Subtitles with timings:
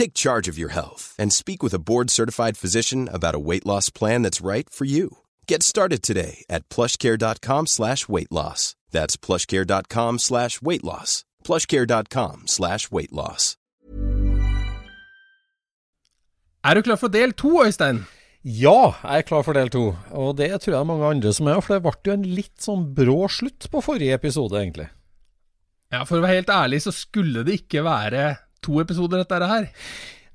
[0.00, 3.90] Take charge of your health and speak with a board-certified physician about a weight loss
[3.90, 5.18] plan that's right for you.
[5.46, 8.74] Get started today at plushcare.com slash weight loss.
[8.92, 11.24] That's plushcare.com slash weight loss.
[11.44, 13.56] plushcare.com slash weight loss.
[16.64, 18.06] Er du klar for del to, Øystein?
[18.42, 19.96] Ja, jeg er klar for del to.
[20.16, 22.94] Og det tror jeg mange andre som er, for det ble jo en litt sånn
[22.96, 24.88] brå slutt på forrige episode, egentlig.
[25.92, 28.30] Ja, For å være helt ærlig så skulle det ikke være
[28.64, 29.70] to episoder, dette her.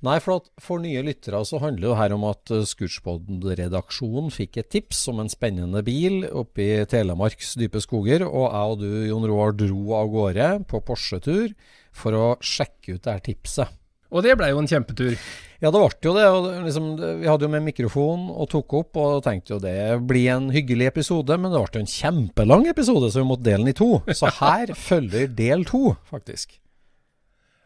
[0.06, 4.60] Nei, for at for nye lyttere så handler det her om at uh, Scootspod-redaksjonen fikk
[4.62, 8.92] et tips om en spennende bil oppe i Telemarks dype skoger, og jeg og du,
[9.08, 11.56] Jon Roar, dro av gårde på Porsche-tur
[11.96, 13.82] for å sjekke ut det her tipset.
[14.16, 15.16] Og det blei jo en kjempetur.
[15.64, 16.26] Ja, det ble jo det.
[16.30, 16.90] og liksom,
[17.24, 19.76] Vi hadde jo med mikrofon og tok opp, og tenkte jo det
[20.08, 23.66] blir en hyggelig episode, men det ble jo en kjempelang episode, så vi måtte dele
[23.66, 23.90] den i to.
[24.14, 26.60] Så her følger del to, faktisk.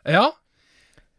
[0.08, 0.30] Ja.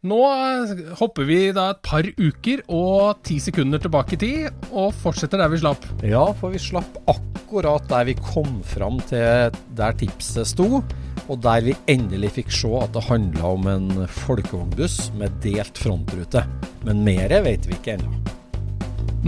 [0.01, 4.95] Nå eh, hopper vi da et par uker og ti sekunder tilbake i tid, og
[4.97, 5.83] fortsetter der vi slapp.
[6.01, 10.81] Ja, for vi slapp akkurat der vi kom fram til der tipset sto,
[11.27, 13.91] og der vi endelig fikk se at det handla om en
[14.25, 16.47] folkevognbuss med delt frontrute.
[16.81, 18.09] Men mer vet vi ikke ennå.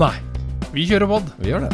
[0.02, 0.16] Nei.
[0.74, 1.30] Vi kjører pod.
[1.38, 1.74] Vi gjør det.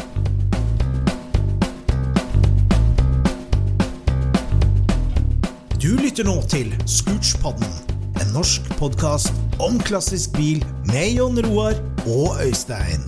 [5.80, 7.89] Du lytter nå til Scootspodden,
[8.20, 10.60] en norsk podkast om klassisk bil
[10.90, 11.72] med Jon Roar
[12.04, 13.00] og Øystein.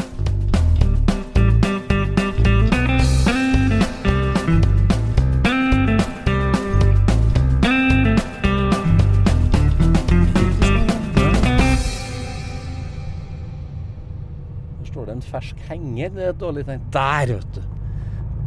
[14.79, 16.09] Der står det en fersk henger.
[16.09, 16.81] Det er et dårlig tegn.
[16.93, 17.63] Der, vet du.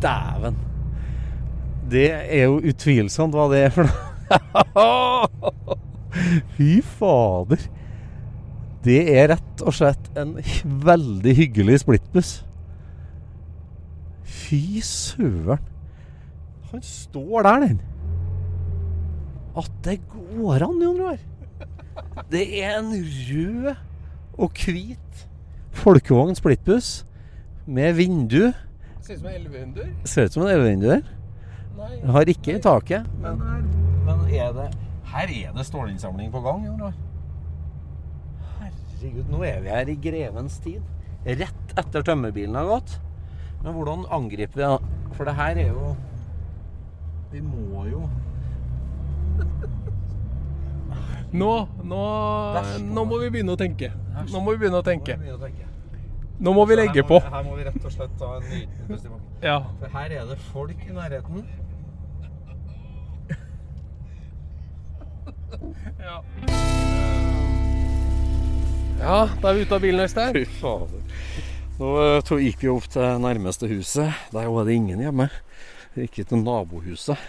[0.01, 0.57] Dæven.
[1.91, 5.75] Det er jo utvilsomt hva det er for noe.
[6.55, 7.61] Fy fader.
[8.85, 10.35] Det er rett og slett en
[10.85, 12.33] veldig hyggelig splittbuss.
[14.25, 15.71] Fy søren.
[16.71, 17.81] Han står der, den.
[19.55, 21.19] At det går an, Jon Roar.
[22.31, 23.73] Det er en rød
[24.35, 25.27] og hvit
[25.75, 27.05] folkevogn splittbuss
[27.65, 28.51] med vindu.
[29.01, 29.91] Ser ut som en elvehunder.
[30.05, 31.01] Ser ut som en elvevindu der.
[32.11, 33.05] Har ikke i taket.
[33.21, 33.41] Men
[34.05, 34.67] Men er det
[35.15, 36.93] Her er det stålinnsamling på gang, Jon Roar.
[38.59, 40.81] Herregud, nå er vi her i grevens tid.
[41.25, 42.97] Rett etter tømmerbilen har gått.
[43.63, 44.77] Men hvordan angriper vi da?
[45.15, 45.95] For det her er jo
[47.31, 48.01] Vi må jo
[51.39, 51.51] Nå,
[51.83, 52.01] nå,
[52.83, 53.91] nå må vi begynne å tenke.
[54.31, 55.17] Nå må vi begynne å tenke.
[56.39, 57.19] Nå må vi legge på.
[57.23, 58.97] Her må vi rett og slett ta en liten i.
[59.43, 59.57] Ja.
[59.79, 61.45] For her er det folk i nærheten.
[65.99, 66.17] Ja.
[68.99, 70.35] ja, da er vi ute av bilen, Øystein.
[70.35, 71.05] Fy fader.
[71.75, 74.27] Nå eh, to gikk vi opp til nærmeste huset.
[74.31, 75.29] Der var det ingen hjemme.
[75.95, 77.19] Vi gikk til nabohuset.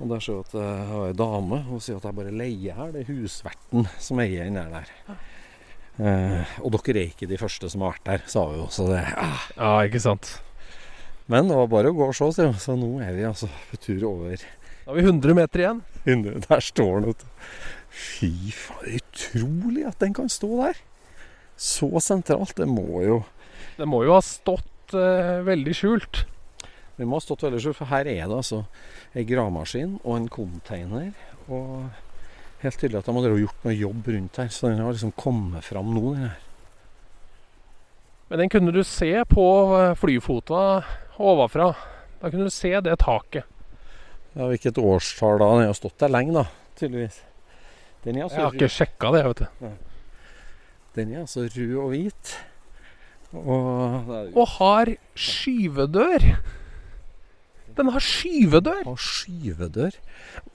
[0.00, 1.58] Og der ser jeg at jeg har ei dame.
[1.66, 2.94] Hun sier at jeg bare leier her.
[2.94, 4.94] Det er husverten som eier den der.
[5.08, 5.18] Ja.
[6.00, 8.70] Eh, og dere er ikke de første som har vært der, sa hun jo.
[8.72, 9.44] Så det, ah.
[9.58, 10.38] Ja, ikke sant.
[11.30, 12.56] Men det var bare å gå og se, sier hun.
[12.62, 14.40] Så nå er vi altså på tur over
[14.90, 15.82] Da har vi 100 meter igjen.
[16.04, 16.40] 100.
[16.48, 17.26] Der står den, vet du.
[17.94, 20.80] Fy faen, det er utrolig at den kan stå der.
[21.54, 22.56] Så sentralt.
[22.58, 23.20] Det må jo
[23.76, 26.24] Det må jo ha stått eh, veldig skjult.
[26.98, 28.64] Det må ha stått veldig skjult, for her er det altså
[29.14, 31.14] ei gravemaskin og en container.
[31.46, 31.86] Og
[32.64, 35.70] helt tydelig at de har gjort noe jobb rundt her, så den har liksom kommet
[35.70, 36.04] fram nå.
[36.16, 36.34] den her.
[38.26, 39.46] Men den kunne du se på
[39.78, 40.82] eh, flyfota
[41.14, 41.70] ovenfra.
[42.18, 43.46] Da kunne du se det taket.
[44.36, 45.48] Ja, hvilket årstall da?
[45.58, 46.44] Den har stått der lenge, da,
[46.78, 47.18] tydeligvis.
[48.04, 49.72] Den er Jeg altså, har ikke sjekka det, vet du.
[50.96, 52.30] den er altså rød og hvit.
[53.32, 56.24] Og Og har skyvedør.
[57.76, 58.82] Den har skyvedør!
[58.84, 59.90] har skyvedør.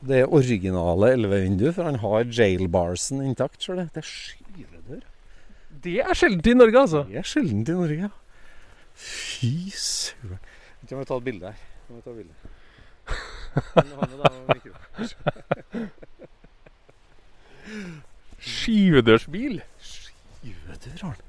[0.07, 3.63] Det er originale elvevindu, for han har jailbarsen intakt.
[3.63, 3.89] Så det.
[3.95, 5.01] Det er skyvedør.
[5.83, 7.03] Det er sjeldent i Norge, altså.
[7.07, 8.09] Det er sjeldent i Norge, ja.
[8.95, 10.39] Fy søren.
[10.89, 11.63] Jeg må ta et bilde her.
[11.89, 12.33] Jeg må ta et bilde.
[18.39, 19.61] Skyvedørsbil.
[19.79, 21.21] Skyvedør har han.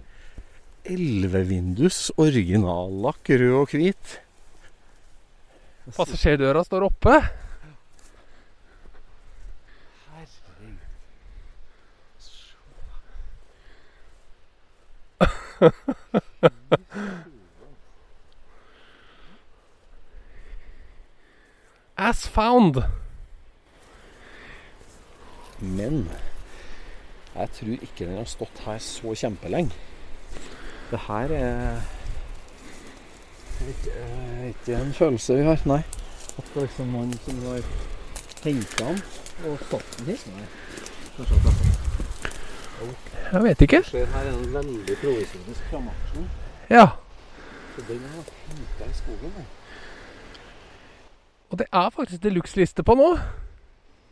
[0.86, 4.20] Elvevindus, originallakk, rød og hvit.
[5.96, 7.14] Passasjerdøra står oppe.
[10.10, 10.78] Herregud.
[21.96, 22.82] As found.
[25.60, 26.10] Men
[27.34, 29.72] jeg tror ikke den har stått her så kjempelenge.
[30.90, 31.80] Det her er
[33.68, 33.90] ikke,
[34.48, 35.80] ikke en følelse vi har, nei.
[36.36, 37.64] At det er liksom noen som har
[38.44, 39.02] henta den
[39.48, 40.28] og satt den hit.
[43.32, 43.82] Jeg vet ikke.
[43.88, 46.28] ser her en veldig provisorisk framaksjon.
[46.70, 46.88] Ja.
[47.76, 49.32] Så den har henta i skogen.
[49.38, 49.55] Nei.
[51.50, 53.10] Og det er faktisk deluxe-liste på nå.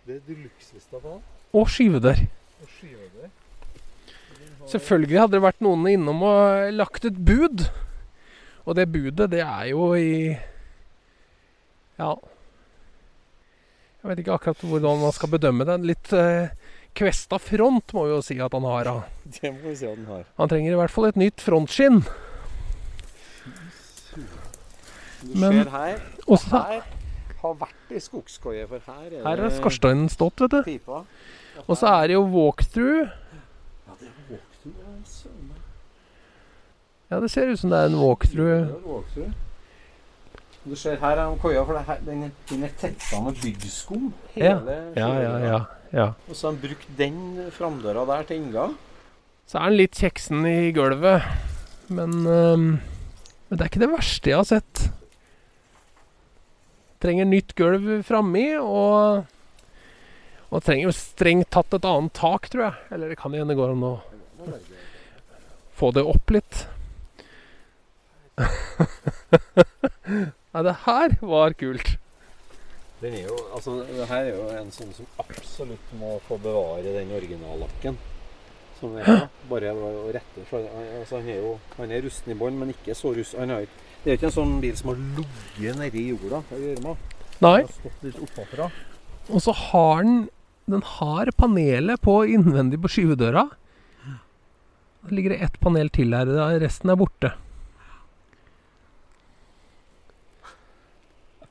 [0.06, 1.22] Det er deluxe-lista på den.
[1.54, 2.20] Og skyvedør.
[2.62, 3.31] Og skyvedør.
[4.70, 7.66] Selvfølgelig hadde det vært noen innom og lagt et bud.
[8.64, 10.36] Og det budet, det er jo i
[11.98, 12.14] Ja.
[14.02, 15.76] Jeg vet ikke akkurat hvordan man skal bedømme det.
[15.88, 16.48] Litt eh,
[16.96, 18.84] kvesta front må vi jo si at han har.
[18.84, 18.96] da.
[19.25, 20.25] Det må vi si at Han har.
[20.40, 22.02] Han trenger i hvert fall et nytt frontskinn.
[24.14, 26.82] Du Men- ser her, Og her
[27.44, 30.61] har vært i skogskoie, for her er her har det skorsteinen stått, vet du.
[30.67, 31.05] pipa.
[31.67, 33.12] Og så er det jo walkthrough.
[33.87, 34.81] Ja, det er walkthrough.
[34.81, 35.50] ja, søren.
[37.11, 38.64] Ja, det ser ut som det er en walkthrough.
[38.69, 39.32] Det er walkthrough.
[40.64, 44.12] Du ser her er koia, for det her, den, den er tetta med byggskum.
[44.32, 45.58] Hele Ja, ja, ja.
[45.93, 46.06] ja.
[46.29, 47.19] Og så har han brukt den
[47.52, 48.73] framdøra der til inngang.
[49.46, 51.26] Så er den litt kjeksen i gulvet.
[51.93, 54.87] Men, øhm, men det er ikke det verste jeg har sett.
[57.04, 59.26] Trenger nytt gulv framme og
[60.54, 62.74] Og trenger jo strengt tatt et annet tak, tror jeg.
[62.94, 63.94] Eller det kan hende det går an å
[65.74, 66.60] få det opp litt.
[70.54, 71.96] Nei, det her var kult.
[73.00, 76.94] Den er jo, altså, det her er jo en sånn som absolutt må få bevare
[76.94, 77.98] den originallakken.
[78.78, 79.26] Som er.
[79.50, 83.10] Bare å rette altså, Han er jo han er rusten i bånn, men ikke så
[83.16, 83.42] rusten.
[83.42, 86.42] Han har ikke- Det er ikke en sånn bil som har ligget nedi jorda.
[86.50, 86.98] Hva gjør man?
[87.40, 87.60] Nei.
[89.32, 90.24] Og så har den
[90.64, 93.42] Den har panelet på innvendig på skyvedøra.
[95.04, 96.30] Da ligger det ett panel til her.
[96.62, 97.34] Resten er borte.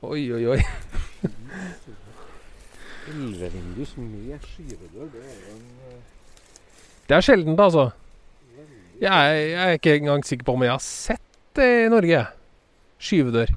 [0.01, 0.57] Oi, oi, oi.
[3.13, 5.99] Elvevindus med skyvedør, det er jo en eh,
[7.07, 7.91] Det er sjeldent, altså.
[9.01, 11.21] Jeg er, jeg er ikke engang sikker på om jeg har sett
[11.55, 12.25] det i Norge.
[12.99, 13.53] Skyvedør.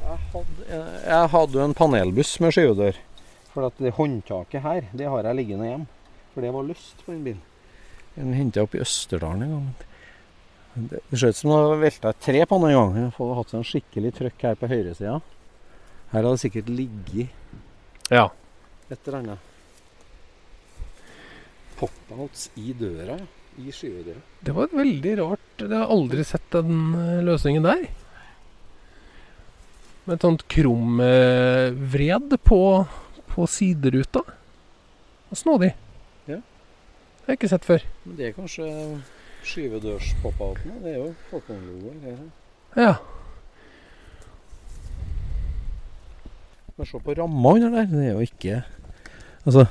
[0.00, 2.96] Jeg hadde, jeg hadde en panelbuss med skyvedør.
[3.50, 5.86] For at det håndtaket her, det har jeg liggende hjemme.
[6.34, 7.42] For det var lyst på den bilen.
[8.16, 9.70] Den henta opp i Østerdalen en gang.
[10.90, 12.96] Det ser ut som det har velta et tre på den en gang.
[13.00, 15.16] Jeg hadde hatt sånn skikkelig trøkk her på høyresida.
[16.12, 18.28] Her hadde det sikkert ligget Ja.
[18.90, 19.38] et eller annet.
[21.78, 23.26] Pop-outs i døra, ja.
[23.60, 24.22] I skyvedøra.
[24.46, 25.48] Det var veldig rart.
[25.60, 27.84] Jeg har aldri sett den eh, løsningen der.
[30.06, 32.60] Med et sånt krumvred på,
[33.30, 34.24] på sideruta.
[35.36, 35.74] Snodig.
[36.26, 36.40] Ja.
[36.40, 37.84] Det har jeg ikke sett før.
[38.06, 38.66] Men det er kanskje
[39.46, 40.80] skyvedørspop-outene.
[40.82, 42.24] Det er jo Folkong-logoer.
[42.80, 42.94] Ja.
[46.76, 47.90] Men se på ramma under der.
[47.92, 48.62] Det er jo ikke
[49.40, 49.64] Altså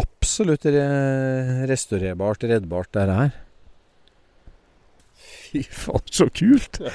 [0.00, 0.82] Absolutt re
[1.70, 3.32] restaurerbart, reddbart, det her.
[5.50, 6.80] Fy faen, så kult!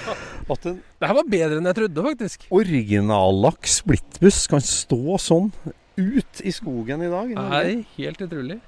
[0.46, 0.56] Ja.
[0.62, 2.44] en Det her var bedre enn jeg trodde, faktisk.
[2.54, 5.50] Originallaks splittbuss kan stå sånn
[5.98, 7.32] ut i skogen i dag.
[7.40, 8.60] Nei, helt utrolig.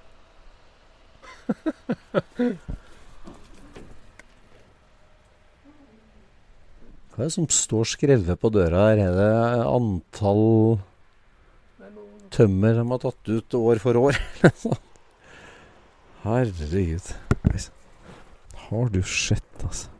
[7.11, 9.03] Hva er det som står skrevet på døra her?
[9.07, 9.31] Er det
[9.65, 10.45] antall
[12.33, 14.19] tømmer de har tatt ut år for år?
[16.25, 17.13] Herregud.
[18.67, 19.93] Har du sett, altså?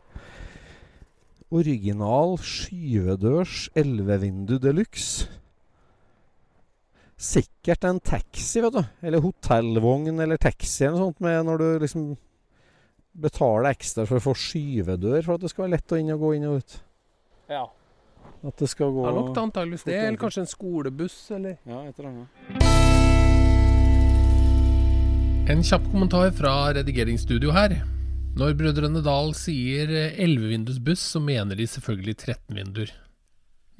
[1.48, 5.28] Original skyvedørs 11-vindu de luxe.
[7.18, 8.82] Sikkert en taxi, vet du.
[9.02, 12.10] Eller hotellvogn eller taxi eller noe sånt med når du liksom
[13.18, 16.22] betaler ekstra for å få skyvedør for at det skal være lett å inn og
[16.22, 16.76] gå inn og ut.
[17.50, 17.64] Ja.
[18.46, 19.94] At det skal gå Det er nok antakeligvis det.
[19.98, 22.28] Eller kanskje en skolebuss, eller Ja, et eller annet.
[25.48, 27.80] En kjapp kommentar fra redigeringsstudio her.
[28.38, 32.92] Når Brødrene Dal sier 11-vindus buss, så mener de selvfølgelig 13 vinduer.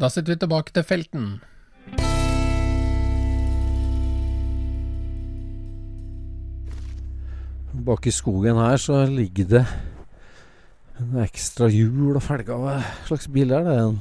[0.00, 1.28] Da sitter vi tilbake til felten.
[7.87, 9.64] Bak i skogen her så ligger det
[10.99, 12.59] en ekstra hjul og felger.
[12.59, 13.76] Hva slags bil er det?
[13.85, 14.00] En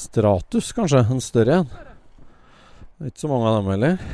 [0.00, 1.02] Stratus, kanskje?
[1.10, 1.70] En større en?
[3.00, 4.04] Det er ikke så mange av dem heller.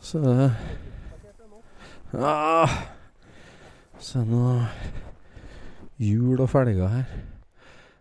[0.00, 0.50] Så det
[2.16, 2.78] ah,
[4.00, 4.64] Se noe
[6.00, 7.10] hjul og felger her.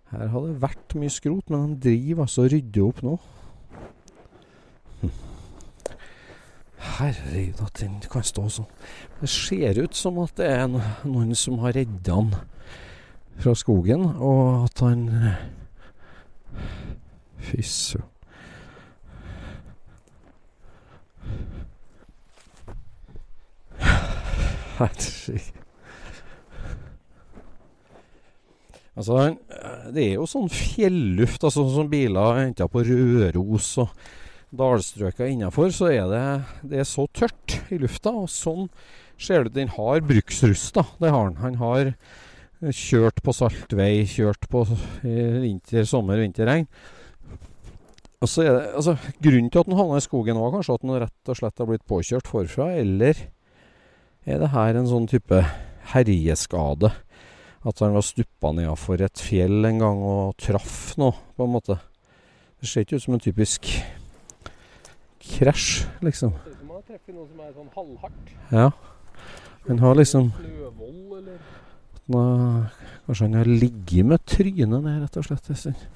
[0.10, 3.18] Her har det vært mye skrot, men de driver altså og rydder opp nå.
[7.00, 8.72] Herregud, at den kan stå sånn.
[9.20, 12.32] Det ser ut som at det er noen som har redda han
[13.40, 15.08] fra skogen, og at han
[17.40, 18.06] Fy søren.
[29.00, 29.36] Altså,
[29.96, 33.94] det er jo sånn fjelluft, altså sånn som biler henta på Røros og
[34.56, 36.24] dalstrøka innafor, så er det,
[36.72, 38.12] det er så tørt i lufta.
[38.12, 38.68] Og sånn
[39.20, 39.56] ser det ut.
[39.56, 40.84] Den har bruksrust, da.
[41.00, 41.40] Det har den.
[41.44, 41.94] Han har
[42.60, 44.66] kjørt på saltvei, kjørt på
[45.08, 46.68] eh, vinter, sommer, vinterregn.
[48.20, 50.84] Og så er det, altså, Grunnen til at han havna i skogen var kanskje at
[50.84, 53.22] han rett og slett har blitt påkjørt forfra, eller
[54.28, 55.40] er det her en sånn type
[55.94, 56.92] herjeskade?
[57.68, 61.80] At han var stuppa nedafor et fjell en gang og traff noe, på en måte.
[62.60, 63.72] Det ser ikke ut som en typisk
[65.24, 66.36] krasj, liksom.
[66.44, 68.34] Ser ut som man treffer noe som er sånn halvhardt.
[68.52, 68.70] Ja.
[69.70, 70.32] Han har liksom
[72.10, 72.24] nå,
[73.06, 75.50] Kanskje han har ligget med trynet ned, rett og slett.
[75.50, 75.88] en stund.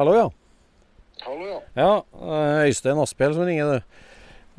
[0.00, 0.30] Hallo, ja.
[1.26, 1.58] Hallo, ja.
[1.76, 3.80] Ja, eh, Øystein Asphjell som ringer, du.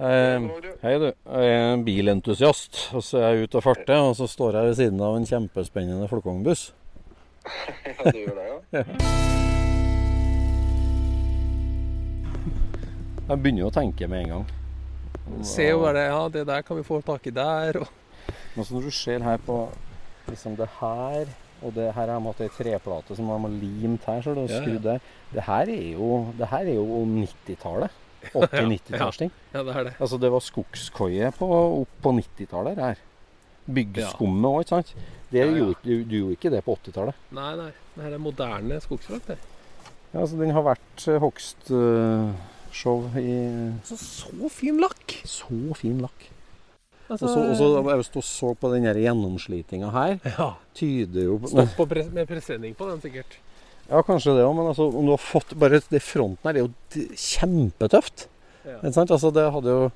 [0.02, 0.46] Eh,
[0.82, 1.12] hei, du.
[1.14, 2.88] Jeg er en bilentusiast.
[2.98, 5.28] Og så er jeg ute og farter, og så står jeg ved siden av en
[5.30, 6.72] kjempespennende folkevognbuss.
[7.86, 8.82] Ja, du gjør det, ja?
[13.30, 14.44] Jeg begynner jo å tenke med en gang.
[15.46, 17.90] Se jo bare Ja, det der kan vi få tak i der, og
[18.56, 19.58] Men så når du ser her på
[20.30, 21.30] liksom det her
[21.62, 24.48] og det her har de hatt ei treplate som de har limt her, så det
[24.48, 25.04] er skrudd der.
[25.34, 28.00] Det her er jo, det her er jo 90-tallet.
[28.34, 29.32] 80-90-tallsting.
[29.56, 29.94] Ja, det er det.
[30.00, 31.48] Altså, det var skogskoie på,
[31.82, 33.02] opp på 90-tallet det her.
[33.72, 34.94] Byggskummet òg, ikke sant.
[35.32, 35.58] Det Ja, ja.
[35.62, 37.16] Gjorde, du, du gjorde ikke det på 80-tallet.
[37.36, 37.72] Nei, nei.
[37.96, 39.38] Det her er moderne skogsfrakt, det.
[40.12, 43.36] Ja, altså, den har vært hogstshow uh, i
[43.88, 45.18] Så, så fin lakk!
[45.28, 46.28] så fin lakk.
[47.12, 50.54] Altså, Og så jeg just så på den gjennomslitinga her, Ja.
[50.76, 53.38] tyder jo på Stopp med presenning på den, sikkert.
[53.92, 56.62] Ja, kanskje det òg, men altså, om du har fått Bare det fronten her det
[56.62, 58.28] er jo kjempetøft.
[58.64, 58.78] Ja.
[58.80, 59.12] Ikke sant?
[59.12, 59.88] Altså, det hadde jo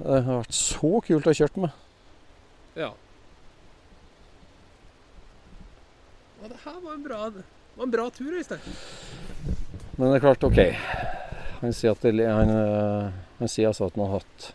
[0.00, 1.82] Det hadde vært så kult å ha kjørt med.
[2.76, 2.92] ja.
[6.42, 7.20] Og det her var en bra,
[7.74, 8.74] var en bra tur, Øystein.
[9.96, 10.60] Men det er klart, OK.
[11.62, 13.08] Han sier, at det, han, øh,
[13.40, 14.50] han sier altså at han har hatt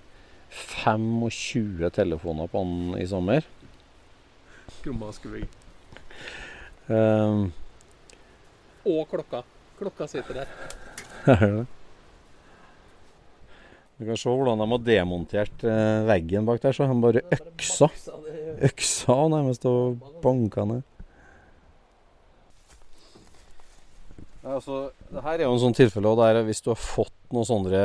[0.51, 3.47] 25 telefoner på han i sommer.
[4.77, 5.49] Skrumma skruing.
[6.87, 7.49] Um,
[8.85, 9.43] Og klokka.
[9.79, 10.57] Klokka sitter der.
[11.35, 11.65] er det?
[14.01, 16.73] Du kan se hvordan de har demontert eh, veggen bak der.
[16.73, 17.91] Så han bare øksa.
[18.65, 20.87] Øksa nærmest og banka ned.
[24.41, 27.13] Ja, altså, det her er jo en sånn tilfelle og der hvis du har fått
[27.29, 27.81] noen sånne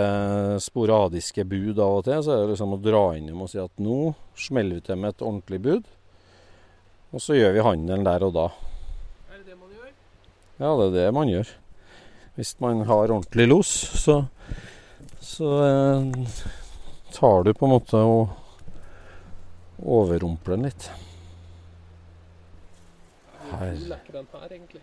[0.64, 3.82] sporadiske bud av og til, så er det liksom å dra innom og si at
[3.84, 5.90] nå smeller vi til med et ordentlig bud.
[7.12, 8.46] Og så gjør vi handelen der og da.
[9.28, 9.92] Er det det man gjør?
[10.56, 11.50] Ja, det er det man gjør.
[12.36, 13.68] Hvis man har ordentlig los,
[14.00, 14.22] så,
[15.20, 16.34] så eh,
[17.12, 18.34] tar du på en måte og
[19.84, 20.90] overrumpler den litt.
[23.46, 23.72] Her.
[23.72, 24.82] er den her, egentlig?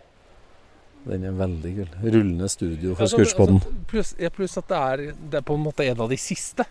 [1.04, 1.98] Den er veldig kul.
[2.04, 5.66] Rullende studio for Altså, altså, pluss, ja, pluss at det er, det er på en
[5.66, 6.66] måte en av de siste.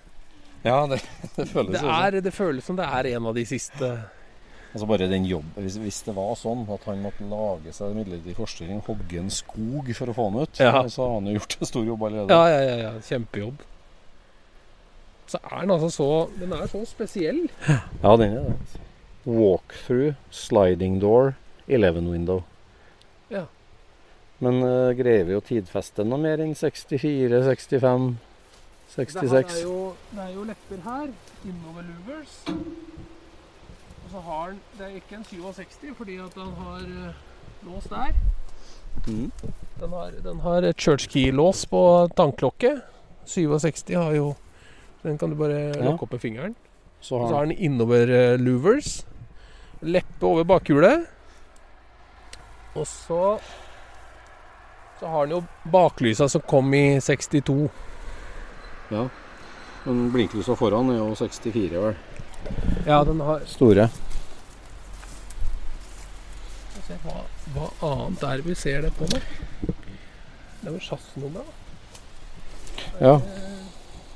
[0.62, 1.02] Ja, det,
[1.36, 3.92] det føles Det, er, det føles som det er en av de siste.
[4.72, 8.36] Altså bare den jobben hvis, hvis det var sånn at han måtte lage seg midlertidig
[8.38, 10.80] forstilling, hogge en skog for å få den ut, Ja.
[10.88, 12.30] så har han jo gjort en stor jobb allerede.
[12.38, 12.92] Ja, ja, ja, ja.
[13.04, 13.60] Kjempejobb.
[15.32, 16.08] Så er den altså så
[16.40, 17.42] Den er så spesiell.
[18.02, 18.80] Ja, den er det.
[19.24, 21.34] Walkthrough, sliding door,
[21.68, 22.42] 11 window.
[23.30, 23.44] Ja.
[24.42, 28.08] Men uh, greier vi å tidfeste noe mer enn 64, 65,
[28.96, 29.30] Det 66?
[29.30, 29.76] her er jo,
[30.10, 31.12] det er jo lepper her.
[31.46, 32.34] Innover louvers.
[34.12, 37.14] Så har den Det er ikke en 67 fordi at den har eh,
[37.66, 38.12] lås der.
[39.08, 39.30] Mm.
[39.80, 41.80] Den har, den har et church key-lås på
[42.16, 42.74] tannklokke.
[43.26, 44.34] 67 har jo
[45.02, 45.82] Den kan du bare Ja.
[45.82, 46.54] lukke opp med fingeren.
[47.00, 49.04] Så har så har han den innover eh, louvers.
[49.82, 51.06] Leppe over bakhjulet.
[52.76, 53.40] Og så
[55.00, 57.70] Så har den jo baklysa som kom i 62.
[58.90, 59.08] ja.
[59.84, 61.96] Men blinklysa foran er jo 64, vel.
[62.86, 63.88] Ja, den har Store.
[66.82, 67.20] Se, hva,
[67.54, 69.18] hva annet er det vi ser det på nå?
[69.62, 71.52] Det er vel sjassnummer, da.
[72.98, 73.14] Ja.
[73.14, 73.20] Eh,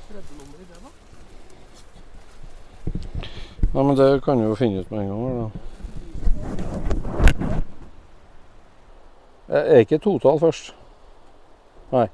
[0.09, 0.89] Breddenummer i det, da?
[3.73, 5.21] ja, men det kan vi jo finne ut med en gang.
[5.23, 5.31] da.
[9.47, 9.63] Da.
[9.63, 10.75] Er ikke totall først?
[11.91, 12.07] Nei.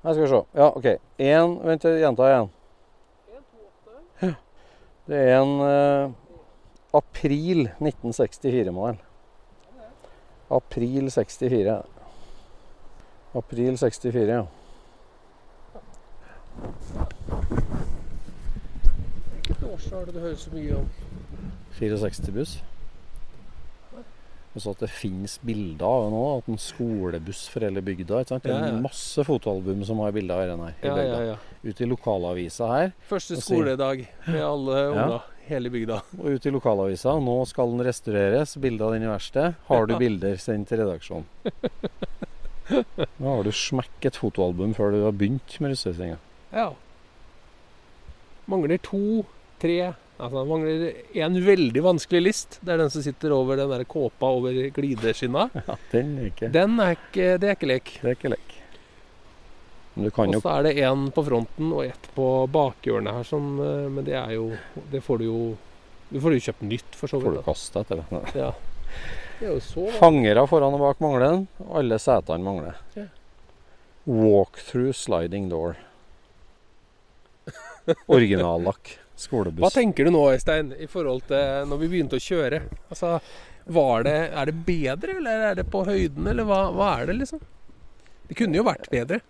[0.00, 0.42] Nei, skal vi se.
[0.56, 0.86] Ja, OK.
[1.18, 2.48] En, vent, jeg gjentar igjen.
[5.10, 6.10] Det er en eh,
[6.94, 9.00] april 1964-modell.
[10.50, 11.82] April 64.
[13.34, 14.44] April 64, ja.
[19.32, 20.88] Hvilket årstall er det du hører så mye om?
[21.80, 22.60] 64-buss.
[24.50, 26.48] Og så at det finnes bilder av henne òg.
[26.50, 28.22] En skolebuss for hele bygda.
[28.24, 28.42] Ikke sant?
[28.42, 28.78] Det er ja.
[28.82, 30.74] masse fotoalbum som har bilder av denne her.
[30.82, 31.20] i Ja, bygda.
[31.20, 31.36] ja, ja.
[31.70, 32.92] Ute i lokalavisa her.
[33.08, 34.88] Første skoledag med alle Ja.
[34.90, 35.20] unga.
[35.50, 36.00] Hele bygda.
[36.18, 37.14] Og ute i lokalavisa.
[37.22, 38.56] Nå skal den restaureres.
[38.58, 39.54] Bilde av den i verkstedet.
[39.68, 41.24] Har du bilder, send til redaksjonen.
[42.70, 46.18] Nå har du smekk et fotoalbum før du har begynt med russestinga.
[46.54, 46.68] Ja.
[48.50, 49.24] Mangler to,
[49.62, 50.82] tre Altså han mangler
[51.24, 52.58] en veldig vanskelig list.
[52.60, 55.48] Det er den som sitter over den der kåpa over glideskinna.
[55.70, 57.92] Ja, den er ikke Den er ikke Det er ikke lek.
[58.02, 58.56] Det er ikke lek.
[59.94, 63.16] Men du kan Og jo så er det en på fronten og ett på bakhjørnet
[63.16, 64.50] her, som, eh, men det er jo
[64.92, 65.40] Det får du jo
[66.12, 68.22] Du får jo kjøpt nytt, for så får du kasta etter det.
[68.38, 68.52] Ja.
[69.40, 72.80] Det er jo så Fangere foran og bak mangler den, alle setene mangler.
[72.98, 73.06] Ja.
[74.10, 75.76] Walkthrough sliding door.
[78.10, 78.96] Originallakk.
[79.20, 79.60] Skolebuss.
[79.64, 82.62] Hva tenker du nå, Øystein, i forhold til når vi begynte å kjøre?
[82.90, 83.18] Altså,
[83.70, 87.18] var det, Er det bedre, eller er det på høyden, eller hva, hva er det,
[87.20, 87.42] liksom?
[88.30, 89.20] Det kunne jo vært bedre.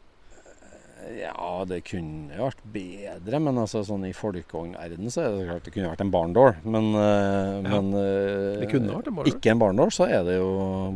[1.17, 5.65] Ja, det kunne jo vært bedre, men altså sånn i folkevognverden så er det klart
[5.67, 6.57] det kunne vært en barndår.
[6.63, 7.81] Men, eh, Ja.
[7.81, 9.31] men eh, en barndår.
[9.33, 10.51] ikke en barndår, så er det jo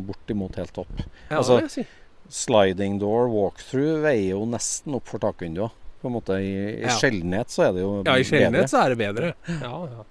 [0.07, 0.93] bortimot helt topp.
[1.29, 1.85] Ja, Altså, si.
[2.29, 5.71] Sliding door walkthrough veier jo nesten opp for takvinduet.
[6.05, 6.93] På en måte I, i Ja.
[7.01, 8.05] sjeldenhet så er det jo bedre.
[8.05, 8.29] Ja, i bedre.
[8.29, 9.31] sjeldenhet så er det bedre.
[9.49, 10.03] Ja, ja.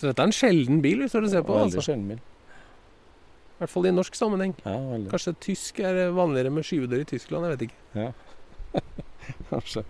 [0.00, 1.60] Så dette er en sjelden bil, hvis du ser på det.
[1.66, 1.84] Veldig Altså.
[1.92, 2.20] sjelden bil.
[3.52, 4.54] I hvert fall i norsk sammenheng.
[4.64, 5.10] Ja, veldig.
[5.12, 7.78] Kanskje tysk er vanligere med skyvedør i Tyskland, jeg vet ikke.
[7.94, 8.12] Ja.
[9.52, 9.84] Kanskje.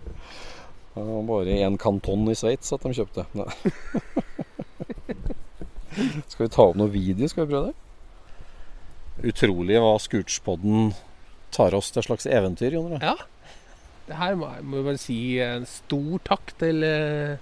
[0.93, 3.25] Det var bare én kanton i Sveits at de kjøpte.
[6.27, 7.27] Skal vi ta opp noe video?
[7.29, 9.33] Skal vi prøve det?
[9.33, 10.91] Utrolig hva Scootspodden
[11.53, 12.95] tar oss til et slags eventyr, Jon.
[13.01, 13.15] Ja.
[14.07, 17.37] Det her må jeg må bare si en stor takk til eh,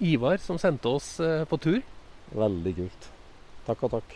[0.00, 1.82] Ivar som sendte oss eh, på tur.
[2.32, 3.08] Veldig kult.
[3.66, 4.14] Takk og takk.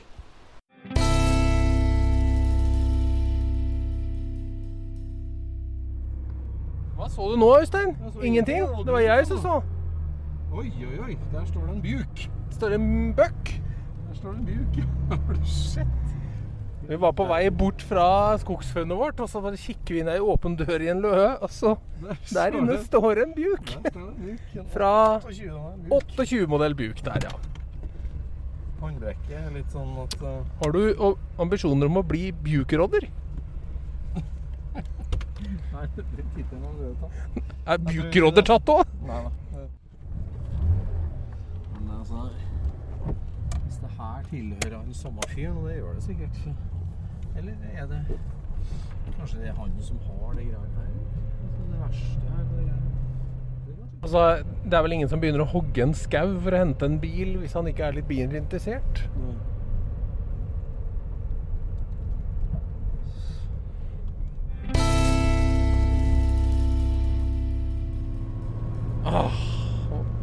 [6.97, 7.93] Hva så du nå, Øystein?
[8.23, 8.65] Ingenting?
[8.87, 9.59] Det var jeg som så.
[10.53, 11.19] Oi, oi, oi.
[11.35, 12.25] Der står det en buk.
[12.57, 13.53] Står det en bøkk?
[14.09, 14.81] Der står det en buk.
[15.29, 16.20] Har du sett?
[16.91, 20.25] Vi var på vei bort fra skogsfunnet vårt, og så bare kikker vi ned i
[20.33, 21.77] åpen dør i en løe, og så
[22.33, 23.71] Der inne står en buk.
[24.73, 27.31] Fra 28-modell buk der, ja.
[28.81, 30.81] Håndbrekket er litt sånn at uh, Har du
[31.39, 33.07] ambisjoner om å bli bukerodder?
[35.71, 37.45] Nei, det blir han røde ta.
[37.71, 38.99] Er bukrodder tatt òg?
[39.07, 39.63] Nei da.
[41.77, 42.27] Men altså
[43.63, 46.43] Hvis det her tilhører han samme fyren, og det gjør det sikkert
[47.41, 48.01] eller er det
[49.17, 50.89] Kanskje det er han som har det greia her?
[51.45, 52.81] Altså, det verste her det er
[54.03, 56.99] Altså, Det er vel ingen som begynner å hogge en skau for å hente en
[57.01, 59.05] bil, hvis han ikke er litt bilinteressert?
[59.17, 59.37] Mm.
[69.11, 69.37] Ah,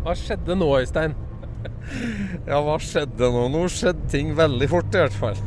[0.06, 1.18] hva skjedde nå, Øystein?
[2.50, 3.48] ja, hva skjedde nå?
[3.54, 5.42] Nå skjedde ting veldig fort, i hvert fall.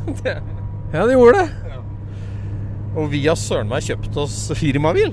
[0.90, 1.74] Ja, det gjorde det.
[2.98, 5.12] Og vi har søren meg kjøpt oss firmabil.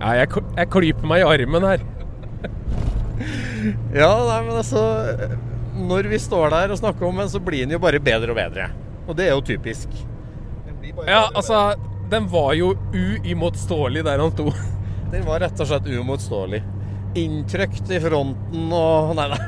[0.00, 1.86] Ja, jeg, jeg klyper meg i armen her.
[3.92, 4.80] Ja, nei, men altså
[5.76, 8.38] Når vi står der og snakker om den, så blir den jo bare bedre og
[8.38, 8.70] bedre.
[9.04, 9.92] Og det er jo typisk.
[11.04, 11.74] Ja, altså,
[12.10, 14.48] den var jo uimotståelig der han sto.
[15.10, 16.60] Den var rett og slett uimotståelig.
[17.18, 19.40] Inntrykt i fronten og Nei, nei.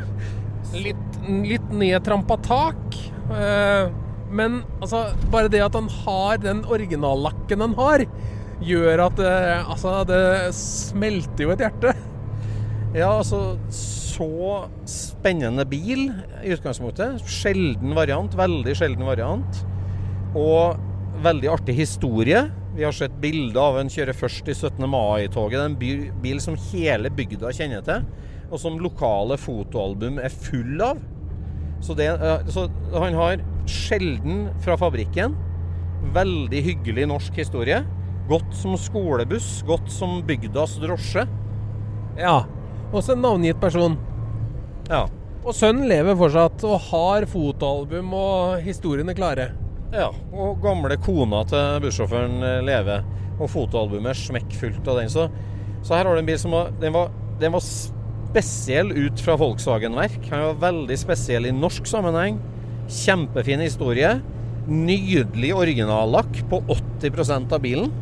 [0.89, 2.97] Litt, litt nedtrampa tak.
[3.33, 3.91] Eh,
[4.33, 8.07] men altså, bare det at han har den originallakken han har,
[8.63, 10.23] gjør at eh, altså, det
[10.57, 11.95] smelter jo et hjerte.
[12.93, 14.29] Ja, altså Så
[14.85, 16.11] spennende bil
[16.45, 17.23] i utgangspunktet.
[17.25, 18.35] Sjelden variant.
[18.37, 19.63] Veldig sjelden variant.
[20.37, 20.77] Og
[21.25, 22.43] veldig artig historie.
[22.77, 24.85] Vi har sett bilder av en kjører først i 17.
[24.89, 25.57] mai-toget.
[25.57, 28.05] Det er en bil, som hele bygda kjenner til,
[28.51, 31.01] og som lokale fotoalbum er full av.
[31.83, 35.35] Så, det, eh, så han har sjelden fra fabrikken.
[36.15, 37.83] Veldig hyggelig norsk historie.
[38.31, 39.63] Godt som skolebuss.
[39.67, 41.27] Godt som bygdas drosje.
[42.19, 42.43] Ja.
[42.93, 43.97] Også en navngitt person.
[44.91, 45.07] Ja.
[45.43, 49.51] Og sønnen lever fortsatt og har fotoalbum og historiene klare.
[49.93, 53.03] Ja, og gamle kona til bussjåføren eh, lever.
[53.41, 55.11] Og fotoalbumet er smekkfullt av den.
[55.13, 55.27] Så,
[55.83, 57.11] så her har du en bil som var den, var
[57.43, 57.65] den var
[58.33, 60.31] spesiell ut fra Volkswagen-verk.
[60.31, 62.39] Han var veldig spesiell i norsk sammenheng.
[62.89, 64.15] Kjempefin historie.
[64.69, 67.93] Nydelig originallakk på 80% av bilen.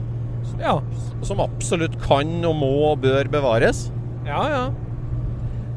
[0.60, 0.78] Ja.
[1.26, 3.88] Som absolutt kan og må og bør bevares.
[4.28, 4.64] Ja, ja.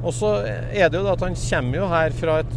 [0.04, 2.54] Og så er det jo da at han kommer jo her fra et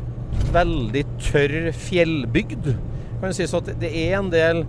[0.53, 2.73] veldig tørr fjellbygd.
[3.21, 4.67] Kan du si så at Det er en del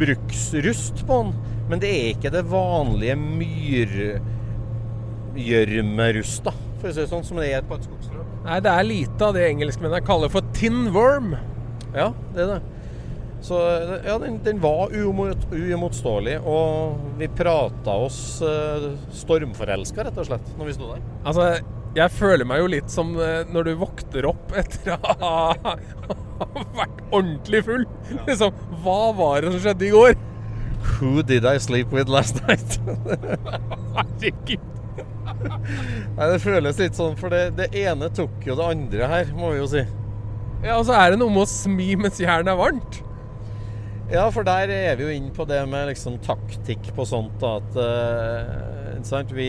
[0.00, 1.36] bruksrust på den,
[1.70, 4.32] men det er ikke det vanlige myrgjørmerust,
[6.46, 6.54] da.
[6.80, 8.32] For å si det sånn, som det er på et skogsstrøk.
[8.46, 11.34] Nei, det er lite av det engelskmennene kaller for tin worm.
[11.96, 12.60] Ja, det er det.
[13.46, 13.58] Så
[14.06, 20.52] ja, den, den var uimot, uimotståelig, og vi prata oss eh, stormforelska, rett og slett,
[20.58, 21.02] når vi sto der.
[21.22, 21.48] Altså,
[21.96, 25.74] jeg føler meg jo litt som eh, når du våkner opp etter å ha
[26.80, 27.86] vært ordentlig full.
[28.26, 30.16] Liksom, hva var det som skjedde i går?
[30.96, 32.80] Who did I sleep with last night?
[33.96, 34.75] Herregud.
[36.16, 39.52] Nei, Det føles litt sånn, for det, det ene tok jo det andre her, må
[39.54, 39.82] vi jo si.
[40.64, 43.02] Ja, og så er det noe med å smi mens jernet er varmt.
[44.06, 47.34] Ja, for der er vi jo inne på det med liksom taktikk på sånt.
[47.42, 49.32] da, At uh, sant?
[49.34, 49.48] Vi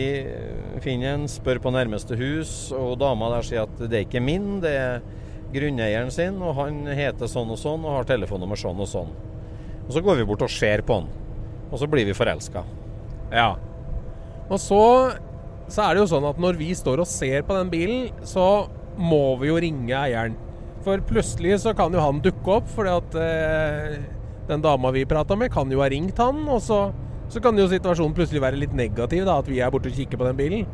[0.82, 4.56] finner en, spør på nærmeste hus, og dama der sier at det er ikke min,
[4.64, 5.06] det er
[5.54, 9.14] grunneieren sin, og han heter sånn og sånn og har telefonnummer sånn og sånn.
[9.86, 11.08] Og så går vi bort og ser på han,
[11.70, 12.66] og så blir vi forelska.
[13.30, 13.52] Ja.
[14.48, 14.82] Og så,
[15.68, 18.68] så er det jo sånn at når vi står og ser på den bilen, så
[18.98, 20.36] må vi jo ringe eieren.
[20.84, 23.98] For plutselig så kan jo han dukke opp, fordi at eh,
[24.48, 26.40] den dama vi prata med, kan jo ha ringt han.
[26.48, 26.86] Og så,
[27.28, 30.20] så kan jo situasjonen plutselig være litt negativ, da, at vi er borte og kikker
[30.20, 30.68] på den bilen.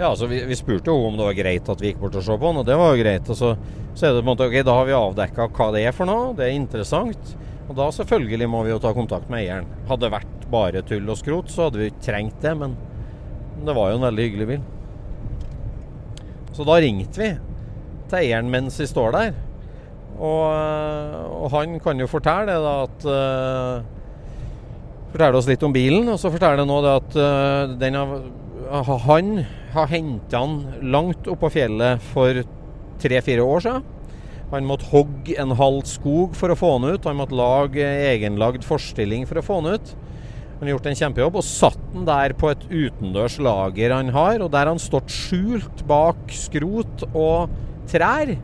[0.00, 2.24] Ja, altså vi, vi spurte jo om det var greit at vi gikk bort og
[2.24, 3.32] så på den, og det var jo greit.
[3.32, 3.54] Og så,
[3.92, 6.08] så er det på en måte ok, da har vi avdekka hva det er for
[6.08, 7.34] noe, det er interessant.
[7.70, 9.68] Og da selvfølgelig må vi jo ta kontakt med eieren.
[9.88, 12.74] Hadde det vært bare tull og skrot, så hadde vi ikke trengt det, men
[13.66, 14.66] det var jo en veldig hyggelig bil.
[16.56, 17.30] Så da ringte vi
[18.10, 19.32] til eieren mens vi står der.
[20.20, 20.44] Og,
[21.40, 23.96] og han kan jo fortelle det da at uh,
[25.10, 28.12] Fortelle oss litt om bilen, og så forteller han det at uh, den av,
[29.08, 29.30] han
[29.74, 32.44] har henta den langt oppå fjellet for
[33.02, 33.88] tre-fire år siden.
[34.52, 37.06] Han måtte hogge en halv skog for å få den ut.
[37.06, 39.92] Han måtte lage egenlagd forstilling for å få den ut.
[40.60, 44.42] Han har gjort en kjempejobb og satt den der på et utendørs lager han har,
[44.44, 47.54] og der har han stått skjult bak skrot og
[47.88, 48.34] trær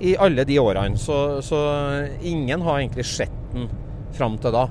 [0.00, 0.96] i alle de årene.
[0.96, 1.58] Så, så
[2.24, 3.68] ingen har egentlig sett den
[4.16, 4.70] fram til da.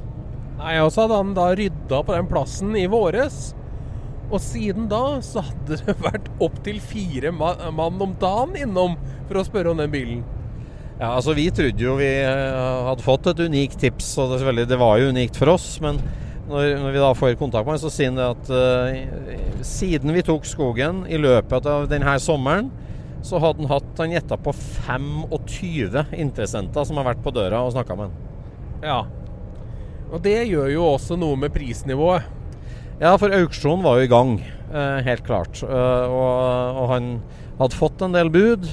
[0.58, 3.38] Nei, og så hadde han da rydda på den plassen i våres.
[4.30, 8.98] Og siden da så hadde det vært opptil fire mann om dagen innom
[9.28, 10.26] for å spørre om den bilen.
[11.00, 14.98] Ja, altså Vi trodde jo vi eh, hadde fått et unikt tips, og det var
[15.00, 15.78] jo unikt for oss.
[15.86, 16.02] Men
[16.50, 20.14] når, når vi da får kontakt med ham, så sier han det at uh, siden
[20.16, 22.72] vi tok skogen i løpet av denne sommeren,
[23.26, 27.74] så hadde han hatt Han gjetta på 25 interessenter som har vært på døra og
[27.76, 28.28] snakka med han.
[28.82, 29.00] Ja.
[30.10, 32.26] Og det gjør jo også noe med prisnivået.
[33.00, 34.32] Ja, for auksjonen var jo i gang,
[34.72, 35.62] uh, helt klart.
[35.62, 36.32] Uh, og,
[36.80, 37.12] og, han
[37.60, 38.72] hadde fått en del bud.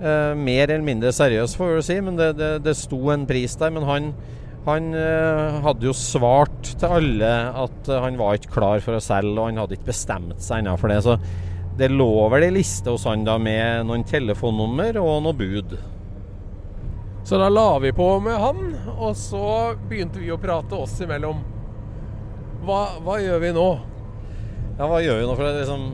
[0.00, 3.72] Mer eller mindre seriøst, får vi si, men det, det, det, sto en pris der.
[3.74, 4.06] Men han,
[4.66, 7.30] han eh, hadde jo svart til alle
[7.62, 10.76] at han var ikke klar for å selge, og han hadde ikke bestemt seg ennå
[10.80, 11.00] for det.
[11.06, 11.16] Så
[11.80, 15.78] det lå vel ei liste hos han da med noen telefonnummer og noe bud.
[17.24, 21.40] Så da la vi på med han, og så begynte vi å prate oss imellom.
[22.66, 23.68] Hva, hva gjør vi nå?
[24.76, 25.36] Ja, hva gjør vi nå?
[25.36, 25.86] For det liksom,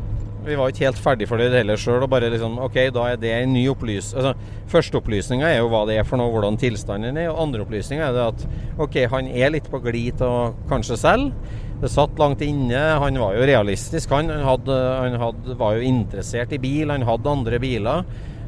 [0.47, 2.05] vi var ikke helt ferdig for det heller sjøl.
[2.05, 4.13] Og bare liksom OK, da er det en ny opplys...
[4.15, 4.35] Altså,
[4.71, 7.31] Førsteopplysninga er jo hva det er for noe, hvordan tilstanden er.
[7.31, 8.47] Og andre opplysninga er det at
[8.83, 11.53] OK, han er litt på glid til kanskje selv.
[11.83, 12.81] Det satt langt inne.
[13.03, 14.15] Han var jo realistisk.
[14.17, 16.91] Han, han, hadde, han hadde, var jo interessert i bil.
[16.95, 18.07] Han hadde andre biler.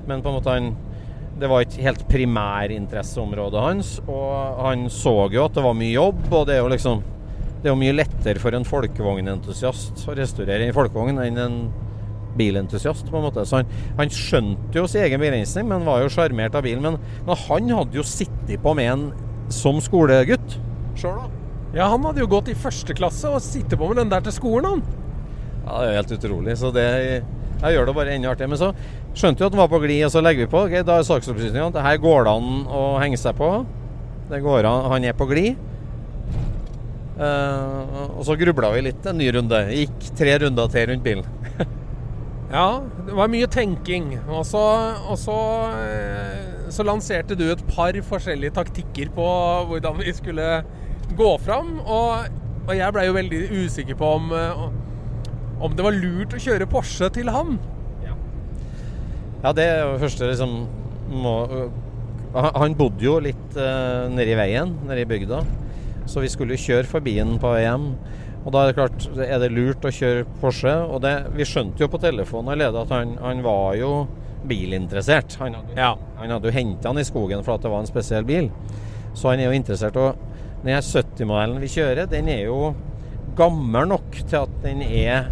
[0.08, 0.70] Men på en måte han
[1.38, 3.90] det var ikke helt primærinteresseområdet hans.
[4.10, 7.04] Og han så jo at det var mye jobb, og det er jo liksom
[7.58, 11.56] Det er jo mye lettere for en folkevognentusiast å restaurere en folkevogn enn en
[12.38, 13.44] bilentusiast, på en måte.
[13.48, 16.84] Så han, han skjønte jo sin egen begrensning, men var jo sjarmert av bilen.
[16.84, 19.08] Men, men, han hadde jo sittet på med en
[19.52, 20.58] som skolegutt
[20.98, 21.34] sjøl, da.
[21.76, 24.34] Ja, han hadde jo gått i første klasse og sittet på med den der til
[24.34, 24.86] skolen, han.
[25.66, 26.54] Ja, det er jo helt utrolig.
[26.56, 26.86] Så det
[27.58, 28.52] jeg gjør det bare enda artigere.
[28.52, 28.70] Men så
[29.18, 30.64] skjønte jo at den var på glid, og så legger vi på.
[30.68, 33.50] Okay, da er saksopplysningene at her går det an å henge seg på.
[34.28, 35.58] Det går an, Han er på glid.
[37.18, 39.62] Uh, og så grubla vi litt en ny runde.
[39.74, 41.26] Gikk tre runder til rundt bilen.
[42.48, 44.14] Ja, det var mye tenking.
[44.24, 44.64] Og så,
[45.04, 49.28] og så, uh, så lanserte du et par forskjellige taktikker på
[49.68, 50.46] hvordan vi skulle
[51.18, 51.76] gå fram.
[51.84, 52.30] Og,
[52.64, 54.64] og jeg blei jo veldig usikker på om, uh,
[55.60, 57.58] om det var lurt å kjøre Porsche til han.
[58.06, 58.16] Ja,
[59.44, 59.68] ja det
[60.00, 60.58] første liksom
[61.08, 61.34] må,
[62.32, 65.42] Han bodde jo litt uh, nedi veien, nedi bygda.
[66.08, 67.90] Så vi skulle kjøre forbi han på vei hjem.
[68.48, 70.72] Og da er det klart, er det lurt å kjøre Porsche.
[70.88, 73.90] Og det, vi skjønte jo på telefonen allerede at han, han var jo
[74.48, 75.36] bilinteressert.
[75.42, 75.90] Han hadde, ja.
[76.16, 78.48] han hadde jo henta han i skogen for at det var en spesiell bil.
[79.12, 79.98] Så han er jo interessert.
[80.00, 82.72] Og den 70-modellen vi kjører, den er jo
[83.36, 85.28] gammel nok til at den er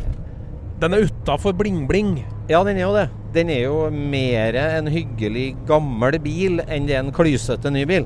[0.76, 2.18] Den er utafor bling-bling?
[2.52, 3.06] Ja, den er jo det.
[3.32, 8.04] Den er jo mer en hyggelig gammel bil enn det er en klysete ny bil.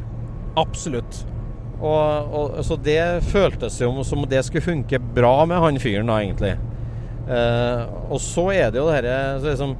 [0.54, 1.24] Absolutt.
[1.80, 6.18] Og, og, så det føltes jo som det skulle funke bra med han fyren, da,
[6.20, 6.56] egentlig.
[7.30, 9.78] Eh, og så er det jo det dette liksom,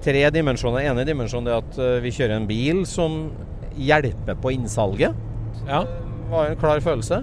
[0.00, 0.86] Tre dimensjoner.
[0.88, 3.26] ene dimensjonen er at uh, vi kjører en bil som
[3.76, 5.12] hjelper på innsalget.
[5.66, 5.82] Ja.
[5.84, 7.18] Det var en klar følelse.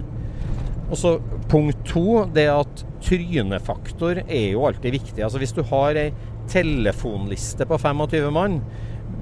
[0.86, 1.16] Og så
[1.50, 5.24] punkt to, det at trynefaktor er jo alltid viktig.
[5.26, 6.12] Altså Hvis du har ei
[6.48, 8.60] telefonliste på 25 mann,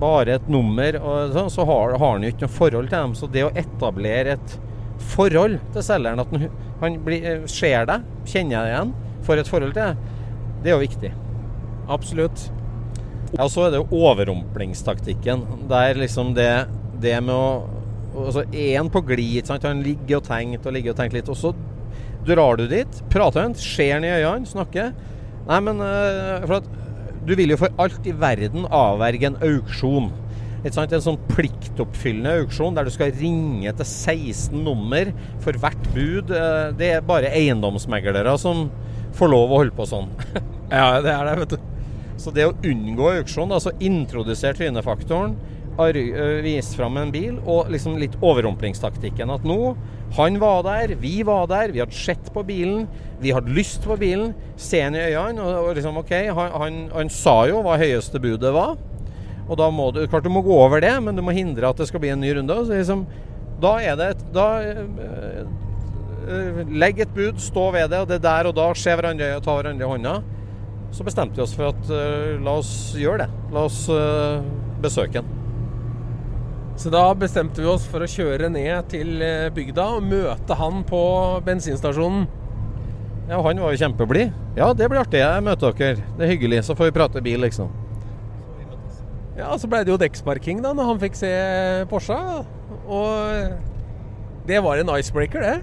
[0.01, 0.99] bare et nummer,
[1.33, 3.15] så, så har, har han jo ikke noe forhold til dem.
[3.19, 4.57] Så det å etablere et
[5.13, 6.51] forhold til selgeren, at han,
[6.83, 8.93] han blir, ser deg, kjenner deg igjen,
[9.27, 10.13] får et forhold til deg,
[10.65, 11.13] det er jo viktig.
[11.93, 12.49] Absolutt.
[13.37, 15.45] Ja, Så er det jo overrumplingstaktikken.
[15.71, 16.51] Der liksom det,
[17.03, 17.49] det med å
[18.17, 19.51] altså En på glid.
[19.51, 21.29] Han ligger og tenker og ligger og tenker litt.
[21.29, 21.53] Og så
[22.27, 24.95] drar du dit, prater med ham, ser han i øynene, snakker.
[25.47, 25.83] Nei, men
[26.47, 26.71] for at
[27.27, 30.13] du vil jo for alt i verden avverge en auksjon.
[30.67, 35.13] En sånn pliktoppfyllende auksjon der du skal ringe til 16 nummer
[35.45, 36.33] for hvert bud.
[36.79, 38.67] Det er bare eiendomsmeglere som
[39.17, 40.11] får lov å holde på sånn.
[40.73, 41.73] ja, det er det, vet du.
[42.21, 45.37] Så det å unngå auksjon, altså introdusere trynefaktoren,
[45.77, 49.31] vise fram en bil, og liksom litt overrumplingstaktikken.
[49.31, 49.77] At nå
[50.15, 52.87] han var der, vi var der, vi hadde sett på bilen,
[53.21, 54.33] vi hadde lyst på bilen.
[54.57, 55.43] Se han i øynene.
[55.43, 58.77] Og, liksom, OK, han, han, han, sa jo hva høyeste budet var.
[59.47, 61.79] Og da må du Klart du må gå over det, men du må hindre at
[61.79, 62.59] det skal bli en ny runde.
[62.65, 63.07] Så liksom,
[63.63, 65.47] da er det et Da øh,
[66.29, 69.35] øh, Legg et bud, stå ved det, og det er der og da se hverandre
[69.37, 70.19] og ta hverandre i hånda.
[70.95, 73.33] Så bestemte vi oss for at øh, la oss gjøre det.
[73.53, 73.85] La oss
[74.83, 75.46] besøke den.
[76.77, 80.83] Så da bestemte vi oss for å kjøre ned til eh, bygda og møte han
[80.87, 81.01] på
[81.47, 82.27] bensinstasjonen.
[83.27, 84.35] Ja, han var jo kjempeblid.
[84.59, 85.23] Ja, det blir artig.
[85.23, 86.05] Jeg møter dere.
[86.19, 86.61] Det er hyggelig.
[86.69, 87.73] Så får vi prate bil, liksom.
[89.37, 91.33] Ja, så ble det jo dekksparking da når han fikk se
[91.91, 92.19] Porsche.
[92.87, 95.57] Og det var en icebreaker, det.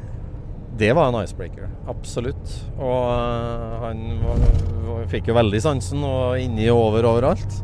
[0.78, 2.58] Det var en icebreaker, absolutt.
[2.82, 4.42] Og uh, han var,
[4.88, 7.62] var, fikk jo veldig sansen og inni og over overalt.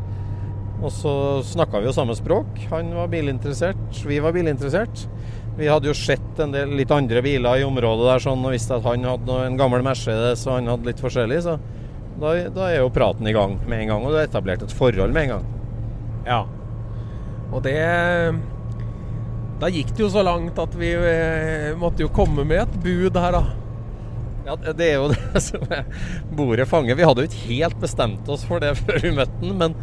[0.79, 1.13] Og så
[1.43, 2.61] snakka vi jo samme språk.
[2.71, 5.07] Han var bilinteressert, vi var bilinteressert.
[5.59, 8.77] Vi hadde jo sett en del litt andre biler i området der sånn, og visste
[8.77, 11.41] at han hadde en gammel Mercedes og han hadde litt forskjellig.
[11.43, 11.57] Så
[12.19, 14.75] da, da, er jo praten i gang med en gang, og du har etablert et
[14.75, 15.51] forhold med en gang.
[16.29, 16.39] Ja.
[17.49, 17.75] Og det
[19.59, 23.19] Da gikk det jo så langt at vi eh, måtte jo komme med et bud
[23.19, 23.43] her, da.
[24.47, 25.89] Ja, det er jo det som er
[26.31, 26.95] bordet fanger.
[26.95, 29.75] Vi hadde jo ikke helt bestemt oss for det før vi møtte den, men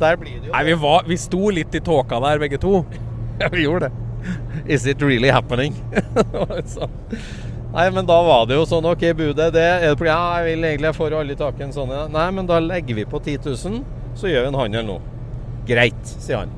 [0.00, 2.84] der blir det jo Nei, vi, var, vi sto litt i tåka der, begge to.
[3.40, 3.92] ja, vi gjorde det.
[4.70, 5.74] Is it really happening?
[7.72, 10.66] Nei, men da var det jo sånn OK, budet det er det Ja, jeg vil
[10.68, 11.94] egentlig jeg får alle i taket en sånn.
[11.94, 12.04] ja.
[12.12, 13.78] Nei, men da legger vi på 10 000,
[14.18, 14.98] så gjør vi en handel nå.
[15.66, 16.52] Greit, sier han.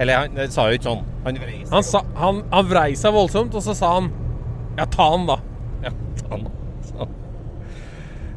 [0.00, 1.04] Eller han det sa jo ikke sånn.
[1.26, 1.72] Han vrei seg.
[1.74, 4.08] Han, sa, han, han vrei seg voldsomt, og så sa han
[4.78, 5.36] Ja, ta han, da.
[5.84, 5.92] Ja,
[6.22, 6.54] ta han, da.
[7.02, 7.14] han.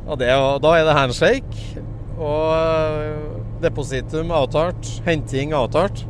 [0.03, 1.85] Og det, og da er det handshake.
[2.19, 4.89] Og depositum avtalt.
[5.07, 6.03] Henting avtalt.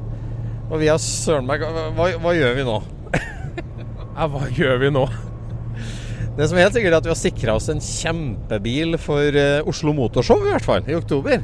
[0.71, 2.79] Og vi har søren meg hva, hva gjør vi nå?
[4.13, 5.07] Ja, hva gjør vi nå?
[6.37, 9.67] Det som er helt sikkert er at vi har sikra oss en kjempebil for øh,
[9.69, 11.43] Oslo Motorshow, i hvert fall, i oktober.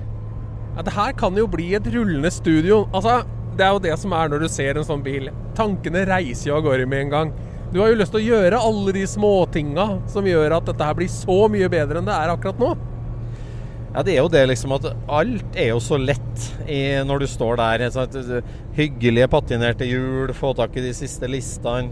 [0.76, 2.88] Ja, det her kan jo bli et rullende studio.
[2.94, 3.20] Altså,
[3.58, 5.30] Det er jo det som er når du ser en sånn bil.
[5.58, 7.34] Tankene reiser jo av gårde med en gang.
[7.74, 10.96] Du har jo lyst til å gjøre alle de småtinga som gjør at dette her
[10.98, 12.72] blir så mye bedre enn det er akkurat nå.
[13.90, 17.28] Ja, det er jo det liksom at alt er jo så lett i, når du
[17.30, 17.86] står der.
[17.94, 21.90] Sånn at, hyggelige patinerte hjul, få tak i de siste listene,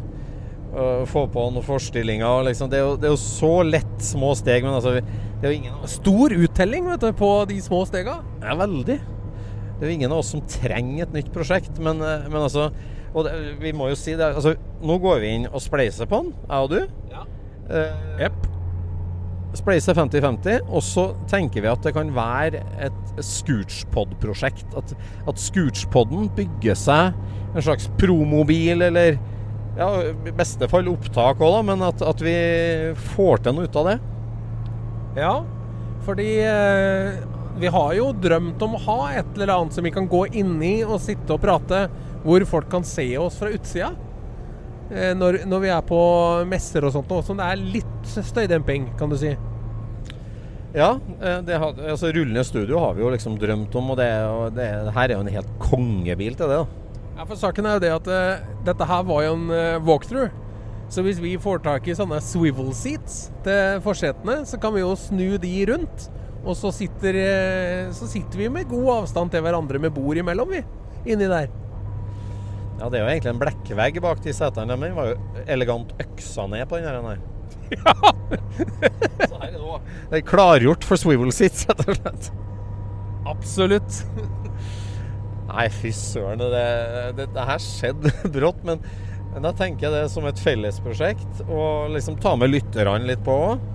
[0.76, 2.46] øh, få på noen forstillinger.
[2.50, 2.70] Liksom.
[2.70, 5.62] Det, er jo, det er jo så lett små steg, men altså, det er jo
[5.64, 8.20] ingen Stor uttelling vet du, på de små stega.
[8.46, 9.00] Ja, veldig.
[9.78, 12.70] Det er jo ingen av oss som trenger et nytt prosjekt, men, øh, men altså
[13.14, 16.22] Og det, vi må jo si det altså, Nå går vi inn og spleiser på
[16.26, 16.80] den, jeg og du.
[17.14, 17.26] Ja.
[17.70, 18.57] Eh, Jepp.
[19.58, 24.70] Spleise 50-50, og så tenker vi at det kan være et Scootspod-prosjekt.
[24.78, 24.94] At,
[25.28, 27.18] at Scootspoden bygger seg
[27.54, 29.18] en slags promobil, eller
[29.78, 32.38] ja, i beste fall opptak òg, men at, at vi
[33.16, 33.98] får til noe ut av det.
[35.18, 35.34] Ja,
[36.06, 37.18] fordi eh,
[37.58, 40.58] vi har jo drømt om å ha et eller annet som vi kan gå inn
[40.66, 41.88] i og sitte og prate,
[42.26, 43.94] hvor folk kan se oss fra utsida.
[44.88, 46.00] Eh, når, når vi er på
[46.48, 49.36] messer og sånt, som det er litt støydemping, kan du si.
[50.78, 54.10] Ja, eh, det har, altså rullende studio har vi jo liksom drømt om, og det,
[54.30, 56.60] og det her er jo en helt kongebil til det.
[56.64, 56.88] da.
[57.18, 60.30] Ja, for Saken er jo det at uh, dette her var jo en uh, walkthrough.
[60.94, 64.94] Så hvis vi får tak i sånne swivel seats til forsetene, så kan vi jo
[64.96, 66.08] snu de rundt.
[66.46, 70.54] Og så sitter, uh, så sitter vi med god avstand til hverandre med bord imellom,
[70.54, 70.62] vi.
[71.10, 71.50] Inni der.
[72.78, 74.78] Ja, Det er jo egentlig en blekkvegg bak de setene.
[74.78, 77.02] Men den var jo elegant øksa ned på den her.
[77.08, 77.24] her.
[79.28, 79.88] Så her er det òg.
[80.12, 82.30] det er klargjort for swivel seats, rett og slett.
[83.28, 84.04] Absolutt.
[85.48, 86.42] Nei, fy søren.
[86.42, 86.64] Det,
[87.18, 88.62] det, det her skjedde brått.
[88.68, 88.84] Men,
[89.34, 91.44] men da tenker jeg det som et fellesprosjekt.
[91.48, 93.68] Og liksom ta med lytterne litt på òg.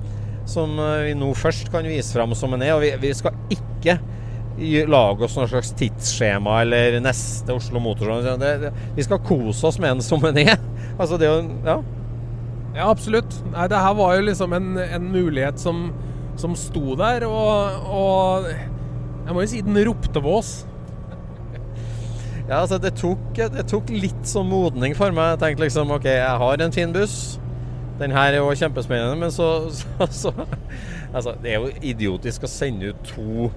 [0.48, 2.76] Som eh, vi nå først kan vise fram som en er.
[2.76, 3.98] Og vi, vi skal ikke
[4.58, 8.44] lage oss noe slags tidsskjema eller neste Oslo Motorshow.
[8.96, 10.58] Vi skal kose oss med en som en er.
[10.98, 11.80] Altså, det å Ja.
[12.72, 13.34] Ja, absolutt.
[13.52, 15.90] Nei, det her var jo liksom en, en mulighet som,
[16.40, 20.54] som sto der, og, og jeg må jo si den ropte på oss.
[22.42, 25.36] Ja, altså det tok, det tok litt sånn modning for meg.
[25.36, 27.36] Jeg tenkte liksom OK, jeg har en fin buss.
[28.00, 30.32] Den her er jo kjempespennende, men så, så, så
[31.12, 33.50] Altså, det er jo idiotisk å sende ut to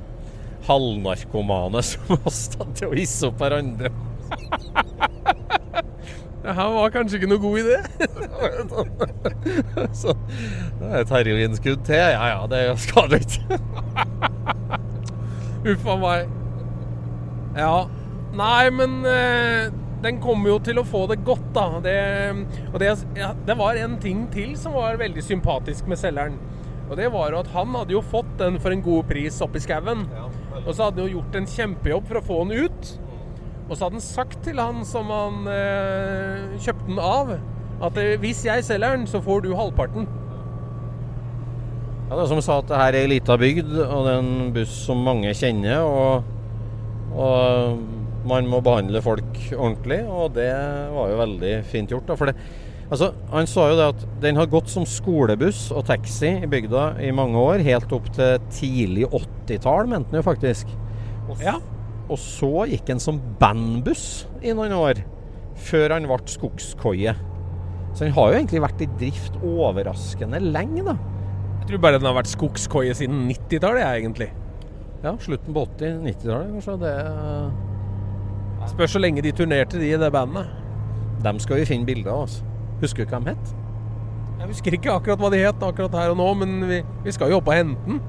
[0.67, 3.91] halvnarkomane som oss da, til å hisse opp hverandre.
[6.45, 7.77] Det her var kanskje ikke noe god idé.
[9.97, 10.13] Så
[10.77, 11.97] det er et heroinskudd til.
[11.97, 13.57] Ja ja, det skader ikke.
[15.71, 16.35] Uff a meg.
[17.57, 17.73] Ja.
[18.35, 19.71] Nei, men eh,
[20.03, 21.79] den kommer jo til å få det godt, da.
[21.81, 21.97] Det,
[22.67, 26.37] og det, ja, det var en ting til som var veldig sympatisk med selgeren.
[26.85, 29.63] Og det var jo at han hadde jo fått den for en god pris oppi
[29.63, 30.05] skauen.
[30.65, 32.91] Og så hadde han jo gjort en kjempejobb for å få den ut.
[33.65, 37.33] Og så hadde han sagt til han som han eh, kjøpte den av,
[37.85, 40.07] at eh, hvis jeg selger den, så får du halvparten.
[42.05, 44.19] Ja, det er som sa at det her er ei lita bygd, og det er
[44.21, 45.81] en buss som mange kjenner.
[45.81, 46.27] Og,
[47.17, 50.51] og man må behandle folk ordentlig, og det
[50.93, 52.05] var jo veldig fint gjort.
[52.09, 52.37] Da, for det,
[52.89, 56.85] altså, han sa jo det at den har gått som skolebuss og taxi i bygda
[57.05, 60.69] i mange år, helt opp til tidlig 80-tall, mente han jo faktisk.
[61.29, 61.55] Og, Ja.
[62.09, 65.01] og så gikk han som bandbuss i noen år,
[65.55, 67.15] før han ble skogskoie.
[67.95, 70.97] Så han har jo egentlig vært i drift overraskende lenge, da.
[71.61, 74.27] Jeg tror bare den har vært skogskoie siden 90-tallet, jeg, egentlig.
[75.03, 76.75] Ja, slutten på 80-90-tallet, kanskje.
[76.83, 76.95] Det,
[78.71, 80.47] Spørs så lenge de turnerte, de i det bandet.
[81.23, 82.21] dem skal vi finne bilder av.
[82.27, 82.43] Altså.
[82.81, 83.53] Husker du hva de het?
[84.39, 87.31] Jeg husker ikke akkurat hva de het akkurat her og nå, men vi, vi skal
[87.31, 88.01] jo opp og hente den.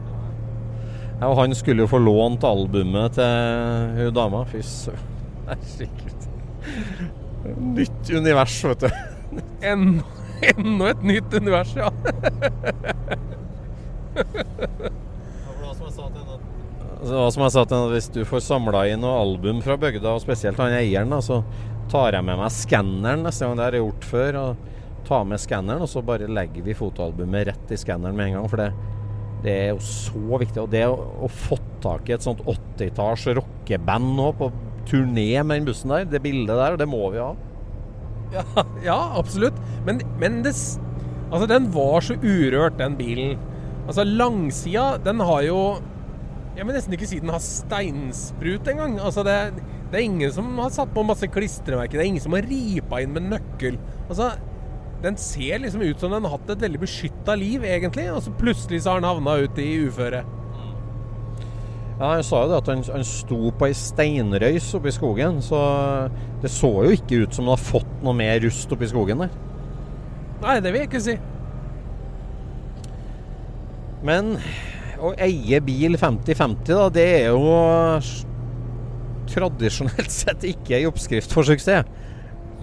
[1.16, 4.42] Ja, og han skulle jo få lånt albumet til hun dama.
[4.50, 5.12] Fy søren.
[5.46, 6.26] Herregud.
[7.76, 8.90] Nytt univers, vet du.
[9.64, 9.86] En,
[10.42, 11.88] enda et nytt univers, ja.
[17.06, 19.76] Det hva som jeg sa til henne, Hvis du får samla inn noe album fra
[19.80, 21.42] bygda, og spesielt han eieren, da, så
[21.92, 23.56] tar jeg med meg skanneren neste gang.
[23.58, 24.40] Det har jeg gjort før.
[24.42, 24.72] og
[25.06, 28.48] Tar med skanneren, og så bare legger vi fotoalbumet rett i skanneren med en gang.
[28.50, 28.70] For det,
[29.44, 30.64] det er jo så viktig.
[30.64, 34.50] Og det å, å få tak i et sånt 80-talls rockeband nå på
[34.86, 37.32] turné med den bussen der, det bildet der, det må vi ha.
[38.34, 38.44] Ja,
[38.84, 39.58] ja absolutt.
[39.86, 40.54] Men, men det,
[41.30, 43.36] altså, den var så urørt, den bilen.
[43.86, 45.60] Altså, langsida, den har jo
[46.56, 48.96] Jeg vil nesten ikke si den har steinsprut engang.
[48.98, 49.36] Altså, det,
[49.90, 51.98] det er ingen som har satt på masse klistremerker.
[51.98, 53.78] Det er ingen som har ripa inn med nøkkel.
[54.08, 54.32] Altså,
[55.04, 58.08] den ser liksom ut som den har hatt et veldig beskytta liv, egentlig.
[58.10, 60.24] Og så plutselig så har den havna ut i uføre.
[61.96, 65.38] Ja, Han sa jo det at han, han sto på ei steinrøys oppe i skogen,
[65.44, 65.60] så
[66.42, 69.32] det så jo ikke ut som han har fått noe mer rust oppi skogen der.
[70.42, 71.16] Nei, det vil jeg ikke si.
[74.04, 74.34] Men
[75.00, 77.46] å eie bil 50-50, da, det er jo
[79.30, 81.88] tradisjonelt sett ikke ei oppskrift for suksess.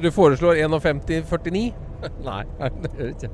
[0.02, 1.68] Du foreslår 51,49?
[2.28, 2.42] Nei,
[2.84, 3.30] det gjør ikke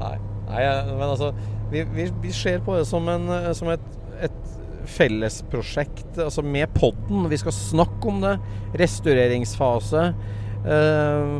[0.00, 0.16] Nei.
[0.46, 0.62] Nei,
[0.94, 1.28] men altså
[1.70, 3.84] Vi, vi, vi ser på det som, en, som et,
[4.26, 7.26] et fellesprosjekt altså med podden.
[7.30, 8.36] Vi skal snakke om det.
[8.78, 10.04] Restaureringsfase.
[10.66, 11.32] eh,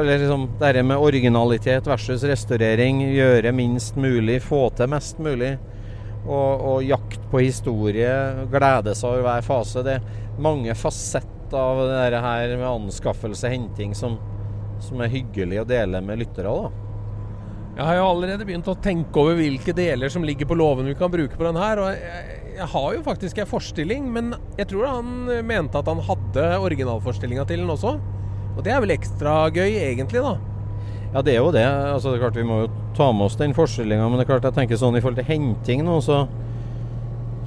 [0.00, 3.04] eller liksom det her med originalitet versus restaurering.
[3.14, 5.56] Gjøre minst mulig, få til mest mulig.
[6.22, 8.10] Og, og jakt på historie.
[8.52, 9.82] Glede seg over hver fase.
[9.86, 14.16] Det er mange fasetter av det her med anskaffelse, henting, som,
[14.80, 16.52] som er hyggelig å dele med lyttere.
[16.52, 16.70] da.
[17.72, 20.96] Jeg har jo allerede begynt å tenke over hvilke deler som ligger på låven vi
[20.96, 21.80] kan bruke på den her.
[21.80, 25.12] Og jeg, jeg har jo faktisk en forstilling, men jeg tror han
[25.48, 27.96] mente at han hadde originalforstillinga til den også.
[28.52, 30.51] Og det er vel ekstra gøy, egentlig, da.
[31.12, 31.64] Ja, det er jo det.
[31.64, 34.08] Altså, det er klart Vi må jo ta med oss den forskjellinga.
[34.08, 36.22] men det er klart jeg tenker sånn i forhold til henting nå, så,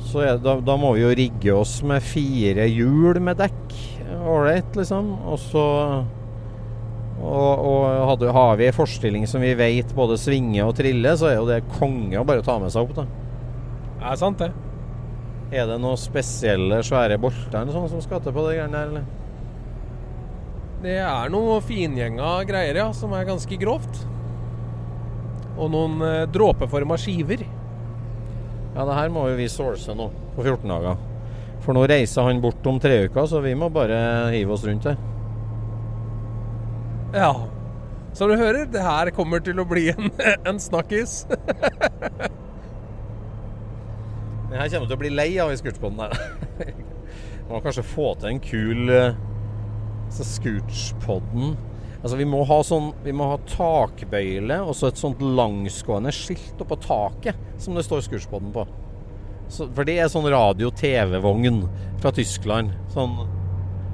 [0.05, 3.73] så er, da, da må vi jo rigge oss med fire hjul med dekk.
[4.25, 5.09] Ålreit, liksom.
[5.25, 5.65] Og så
[7.25, 11.29] og, og hadde, har vi en forstilling som vi vet både svinger og triller, så
[11.29, 12.97] er jo det konge å bare ta med seg opp.
[12.99, 13.05] da.
[13.95, 14.51] Det er sant, det.
[15.55, 19.24] Er det noen spesielle svære bolter sånn som skal til på de greiene der, eller?
[20.85, 24.03] Det er noe fingjenga greier, ja, som er ganske grovt.
[25.57, 27.41] Og noen eh, dråpeforma skiver.
[28.75, 31.01] Ja, det her må jo vi source nå på 14 dager.
[31.65, 33.97] For nå reiser han bort om tre uker, så vi må bare
[34.35, 35.01] hive oss rundt her.
[37.15, 37.33] Ja.
[38.13, 40.13] Som du hører, det her kommer til å bli en,
[40.51, 41.23] en snakkis.
[44.51, 46.13] Den her kommer til å bli lei av i Scootspoden her.
[47.49, 49.17] Må kanskje få til en kul eh,
[50.15, 51.55] så Scootspodden
[52.05, 56.59] Altså vi må ha sånn Vi må ha takbøyle og så et sånt langsgående skilt
[56.61, 58.65] oppå taket som det står Scootspodden på.
[59.49, 61.63] Så, for det er sånn radio-TV-vogn
[62.01, 62.73] fra Tyskland.
[62.93, 63.17] Sånn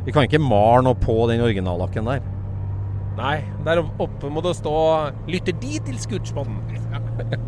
[0.06, 2.24] Vi kan ikke male noe på den originallakken der.
[3.16, 4.76] Nei, der oppe må det stå
[5.28, 6.60] 'Lytter De til Scootspodden'.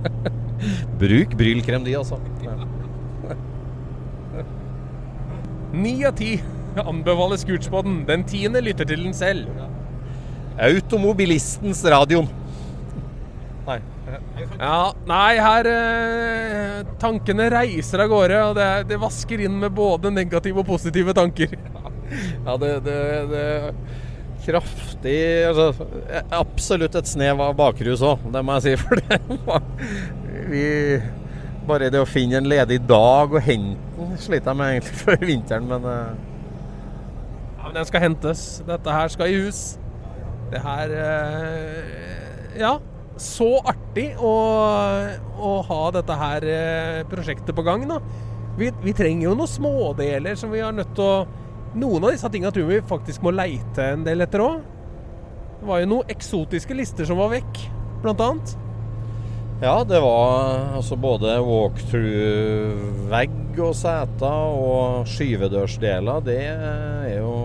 [1.01, 2.19] Bruk brylkrem, de, altså.
[5.74, 6.36] Ni av ti
[6.82, 8.03] anbefaler Scootspoden.
[8.07, 9.49] Den tiende lytter til den selv.
[10.57, 12.30] Automobilistens radioen.
[13.67, 13.80] Nei.
[14.59, 20.11] Ja, nei, her eh, Tankene reiser av gårde, og det, det vasker inn med både
[20.13, 21.57] negative og positive tanker.
[22.13, 22.97] Ja, det, det,
[23.32, 23.45] det
[24.43, 25.15] Kraftig
[25.47, 25.88] altså,
[26.36, 28.74] Absolutt et snev av bakrus òg, det må jeg si.
[28.84, 29.63] For det var
[30.51, 30.65] vi,
[31.65, 35.26] Bare det å finne en ledig dag og hente den sliter jeg med egentlig før
[35.26, 36.32] vinteren, men eh,
[37.64, 38.41] Ja, men den skal hentes.
[38.68, 39.61] Dette her skal i hus.
[40.51, 42.74] Det her eh, Ja.
[43.24, 44.32] Så artig å,
[45.38, 47.99] å ha dette her eh, prosjektet på gang, da.
[48.57, 51.41] Vi, vi trenger jo noen smådeler som vi har nødt til å
[51.74, 54.59] Noen av disse tinga tror vi faktisk må leite en del etter òg.
[55.57, 57.64] Det var jo noen eksotiske lister som var vekk,
[58.03, 58.53] blant annet.
[59.64, 66.20] Ja, det var altså både walkthrough-vegg og seter og skyvedørsdeler.
[66.26, 67.36] Det er jo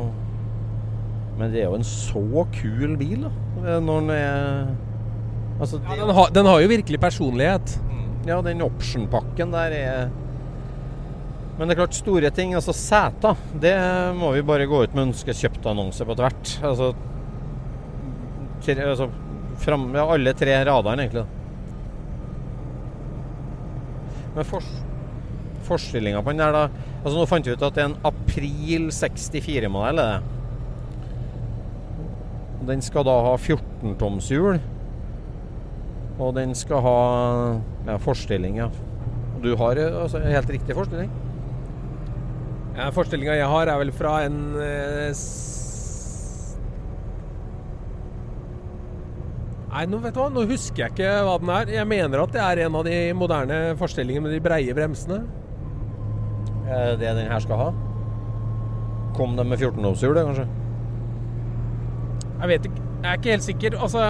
[1.38, 2.22] Men det er jo en så
[2.56, 3.30] kul bil, da.
[3.78, 4.66] Når den er
[5.60, 7.78] Altså, Ja, den, har, den har jo virkelig personlighet.
[8.26, 10.08] ja, den option-pakken der er
[11.58, 12.54] Men det er klart, store ting.
[12.54, 13.74] Altså seter, det
[14.14, 16.58] må vi bare gå ut med ønskekjøpt-annonse på tvert.
[16.62, 16.94] Altså,
[18.62, 19.08] tre, altså
[19.58, 21.24] fram, ja, alle tre radene, egentlig.
[24.38, 24.66] Men fors,
[25.66, 26.68] forstillinga på den der, da
[26.98, 29.98] Altså Nå fant vi ut at det er en april 64-modell.
[30.02, 30.22] er.
[32.68, 34.58] Den skal da ha 14-tomshjul.
[36.18, 36.98] Og den skal ha
[37.86, 38.66] ja, forstilling, ja.
[39.42, 41.10] Du har altså, helt riktig forstilling.
[42.76, 45.14] Ja, Forstillinga jeg har, er vel fra en eh,
[49.68, 51.74] Nei, nå vet du hva, nå husker jeg ikke hva den er.
[51.76, 55.20] Jeg mener at det er en av de moderne forstellingene med de breie bremsene.
[56.68, 57.68] Er det den her skal ha?
[59.16, 60.48] Kom den med 14-årshjul, det, kanskje?
[62.38, 63.78] Jeg vet ikke, jeg er ikke helt sikker.
[63.84, 64.08] Altså,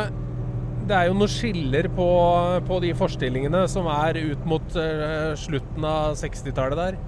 [0.89, 2.09] det er jo noen skiller på,
[2.69, 7.01] på de forstillingene som er ut mot uh, slutten av 60-tallet der.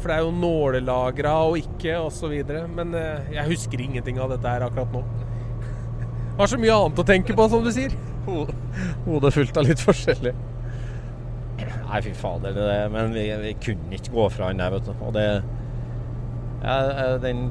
[0.00, 2.38] For det er jo nålelagra og ikke, osv.
[2.72, 5.04] Men uh, jeg husker ingenting av dette her akkurat nå.
[6.40, 7.92] Har så mye annet å tenke på, som du sier.
[8.24, 8.48] Ho-
[9.06, 10.32] Hodet fullt av litt forskjellig.
[11.60, 12.54] Nei, fy fader.
[12.56, 14.92] Det, men vi, vi kunne ikke gå fra den der, vet du.
[15.04, 15.26] Og det
[16.62, 17.48] ja, eh, Den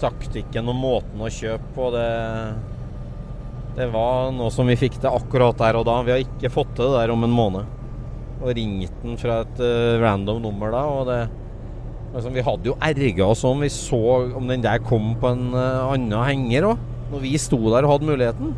[0.00, 2.06] taktikken og måten å kjøpe på, det
[3.78, 5.96] Det var noe som vi fikk til akkurat der og da.
[6.06, 7.66] Vi har ikke fått til det der om en måned.
[8.44, 11.20] Og ringt den fra et uh, random nummer da, og det
[12.14, 14.00] liksom, Vi hadde jo erga oss om vi så
[14.36, 16.90] om den der kom på en uh, annen henger òg.
[17.14, 18.54] Når vi sto der og hadde muligheten.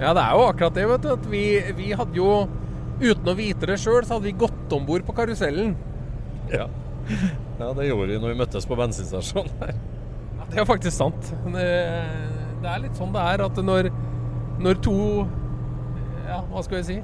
[0.00, 1.12] Ja, det er jo akkurat det, vet du.
[1.14, 1.44] At vi,
[1.76, 2.32] vi hadde jo,
[3.00, 5.72] uten å vite det sjøl, så hadde vi gått om bord på karusellen.
[6.52, 6.66] Ja.
[7.60, 9.78] ja, det gjorde vi når vi møttes på bensinstasjonen her.
[10.38, 11.32] Ja, det er faktisk sant.
[11.54, 11.68] Det,
[12.60, 13.88] det er litt sånn det er at når,
[14.60, 14.98] når to
[16.26, 16.98] Ja, hva skal vi si?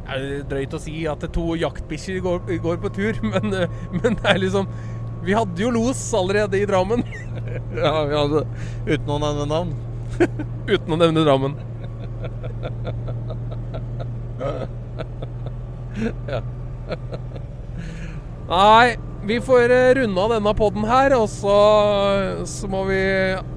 [0.00, 3.52] Det er drøyt å si at to jaktbikkjer går, går på tur, men,
[3.96, 4.70] men det er liksom
[5.24, 7.02] Vi hadde jo los allerede i Drammen.
[7.74, 8.46] Ja, vi hadde,
[8.86, 9.74] uten å nevne navn.
[10.74, 11.54] Uten å nevne Drammen.
[18.50, 21.56] Nei, vi får eh, runde av denne podden her, og så,
[22.48, 23.02] så må vi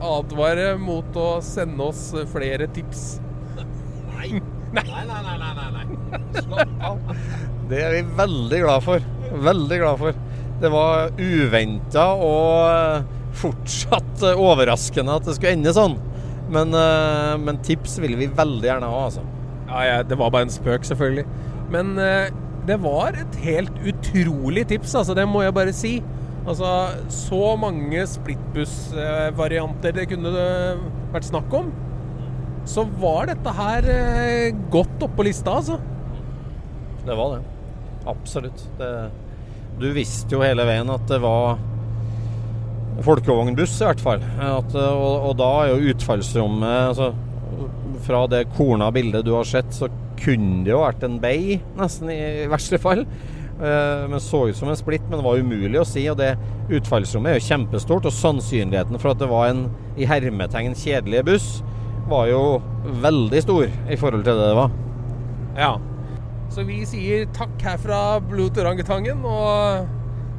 [0.04, 3.20] advare mot å sende oss flere tips.
[4.18, 4.42] Nei,
[4.74, 5.86] nei, nei, nei, nei, nei.
[6.38, 6.98] Slapp av.
[7.70, 9.00] Det er vi veldig glad for.
[9.48, 10.14] Veldig glad for.
[10.64, 13.06] Det var uventa og eh,
[13.36, 15.98] fortsatt eh, overraskende at det skulle ende sånn.
[16.54, 19.24] Men, eh, men tips vil vi veldig gjerne ha, altså.
[19.68, 21.26] Ja, ja, det var bare en spøk, selvfølgelig.
[21.74, 22.32] Men eh,
[22.68, 25.16] det var et helt utrolig tips, altså.
[25.18, 25.98] Det må jeg bare si.
[26.44, 26.70] Altså,
[27.12, 30.32] så mange splittbussvarianter det kunne
[31.14, 31.72] vært snakk om.
[32.68, 35.80] Så var dette her eh, godt oppå lista, altså.
[37.04, 37.42] Det var det.
[38.08, 38.64] Absolutt.
[38.80, 38.92] Det,
[39.82, 41.62] du visste jo hele veien at det var
[43.04, 44.24] folkevognbuss, i hvert fall.
[44.38, 47.12] At, og, og da er jo utfallsrommet altså,
[48.06, 52.12] Fra det korna bildet du har sett, så kunne det jo vært en bay, nesten
[52.14, 53.04] i, i verste fall.
[53.64, 56.06] Eh, men så ut som en splitt, men det var umulig å si.
[56.12, 56.34] Og det
[56.74, 59.66] utfallsrommet er jo kjempestort, og sannsynligheten for at det var en
[60.00, 61.50] i hermetegn kjedelig buss,
[62.10, 62.44] var jo
[63.04, 64.78] veldig stor i forhold til det det var.
[65.58, 65.74] Ja.
[66.54, 69.88] Så vi sier takk her fra Bluet Orangutangen, og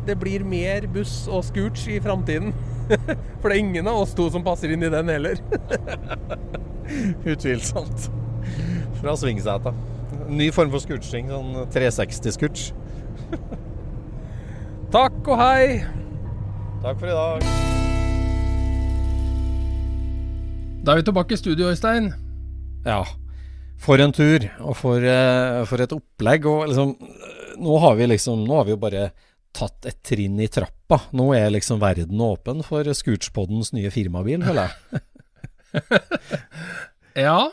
[0.06, 2.52] det blir mer buss og scooch i framtiden.
[3.40, 5.40] For det er ingen av oss to som passer inn i den heller.
[7.32, 8.06] Utvilsomt.
[9.00, 9.72] Fra svingseta.
[10.30, 12.68] Ny form for scooching, sånn 360-scooch.
[14.94, 15.82] Takk og hei.
[16.84, 17.50] Takk for i dag.
[20.84, 22.12] Da er vi tilbake i studio, Øystein.
[22.86, 23.02] Ja,
[23.84, 26.48] for en tur, og for, eh, for et opplegg.
[26.48, 26.94] Og liksom,
[27.60, 29.08] nå har vi liksom Nå har vi jo bare
[29.54, 31.00] tatt et trinn i trappa.
[31.14, 35.04] Nå er liksom verden åpen for Scootspoddens nye firmabil, føler jeg.
[37.14, 37.46] Ja.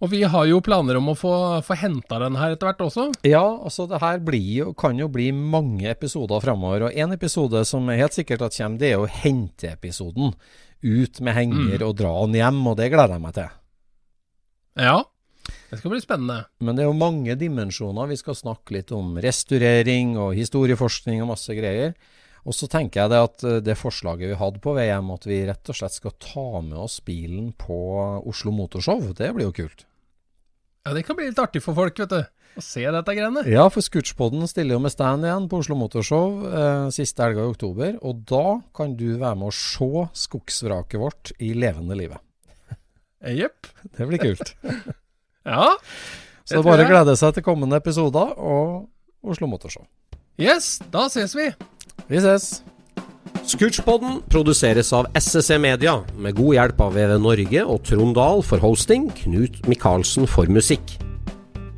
[0.00, 1.32] Og vi har jo planer om å få,
[1.64, 3.06] få henta den her etter hvert også.
[3.28, 6.86] Ja, altså det her blir jo, kan jo bli mange episoder framover.
[6.88, 10.32] Og en episode som helt sikkert at kommer, det er jo henteepisoden.
[10.84, 13.54] Ut med henger og dra den hjem, og det gleder jeg meg til.
[14.84, 14.96] Ja.
[15.70, 16.44] Det skal bli spennende.
[16.62, 18.10] Men det er jo mange dimensjoner.
[18.12, 21.96] Vi skal snakke litt om restaurering og historieforskning og masse greier.
[22.46, 25.42] Og så tenker jeg det at eh, det forslaget vi hadde på VM, at vi
[25.48, 27.76] rett og slett skal ta med oss bilen på
[28.22, 29.86] Oslo Motorshow, det blir jo kult.
[30.86, 32.20] Ja, Det kan bli litt artig for folk, vet du.
[32.56, 33.42] Å se dette greiene.
[33.50, 37.50] Ja, for Scootspoden stiller jo med stand igjen på Oslo Motorshow eh, siste helga i
[37.50, 37.98] oktober.
[38.06, 42.22] Og da kan du være med å se skogsvraket vårt i levende livet.
[43.26, 43.66] Jepp.
[43.98, 44.54] Det blir kult.
[45.46, 45.76] Ja.
[46.46, 48.86] Så det er bare å glede seg til kommende episoder og
[49.26, 49.86] Oslo Motorshow.
[50.38, 51.48] Yes, da ses vi.
[52.10, 52.60] Vi ses.
[53.46, 58.62] Scootchpoden produseres av SSC Media, med god hjelp av VV Norge og Trond Dahl for
[58.62, 60.96] hosting, Knut Micaelsen for musikk.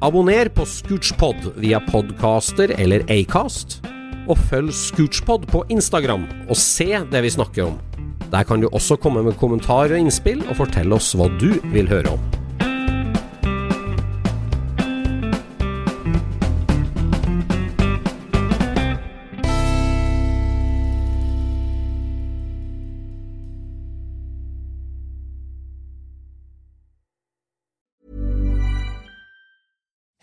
[0.05, 3.81] Abonner på Scootchpod via podcaster eller Acast,
[4.29, 7.79] og følg Scootchpod på Instagram og se det vi snakker om.
[8.33, 11.89] Der kan du også komme med kommentarer og innspill, og fortelle oss hva du vil
[11.89, 12.38] høre om.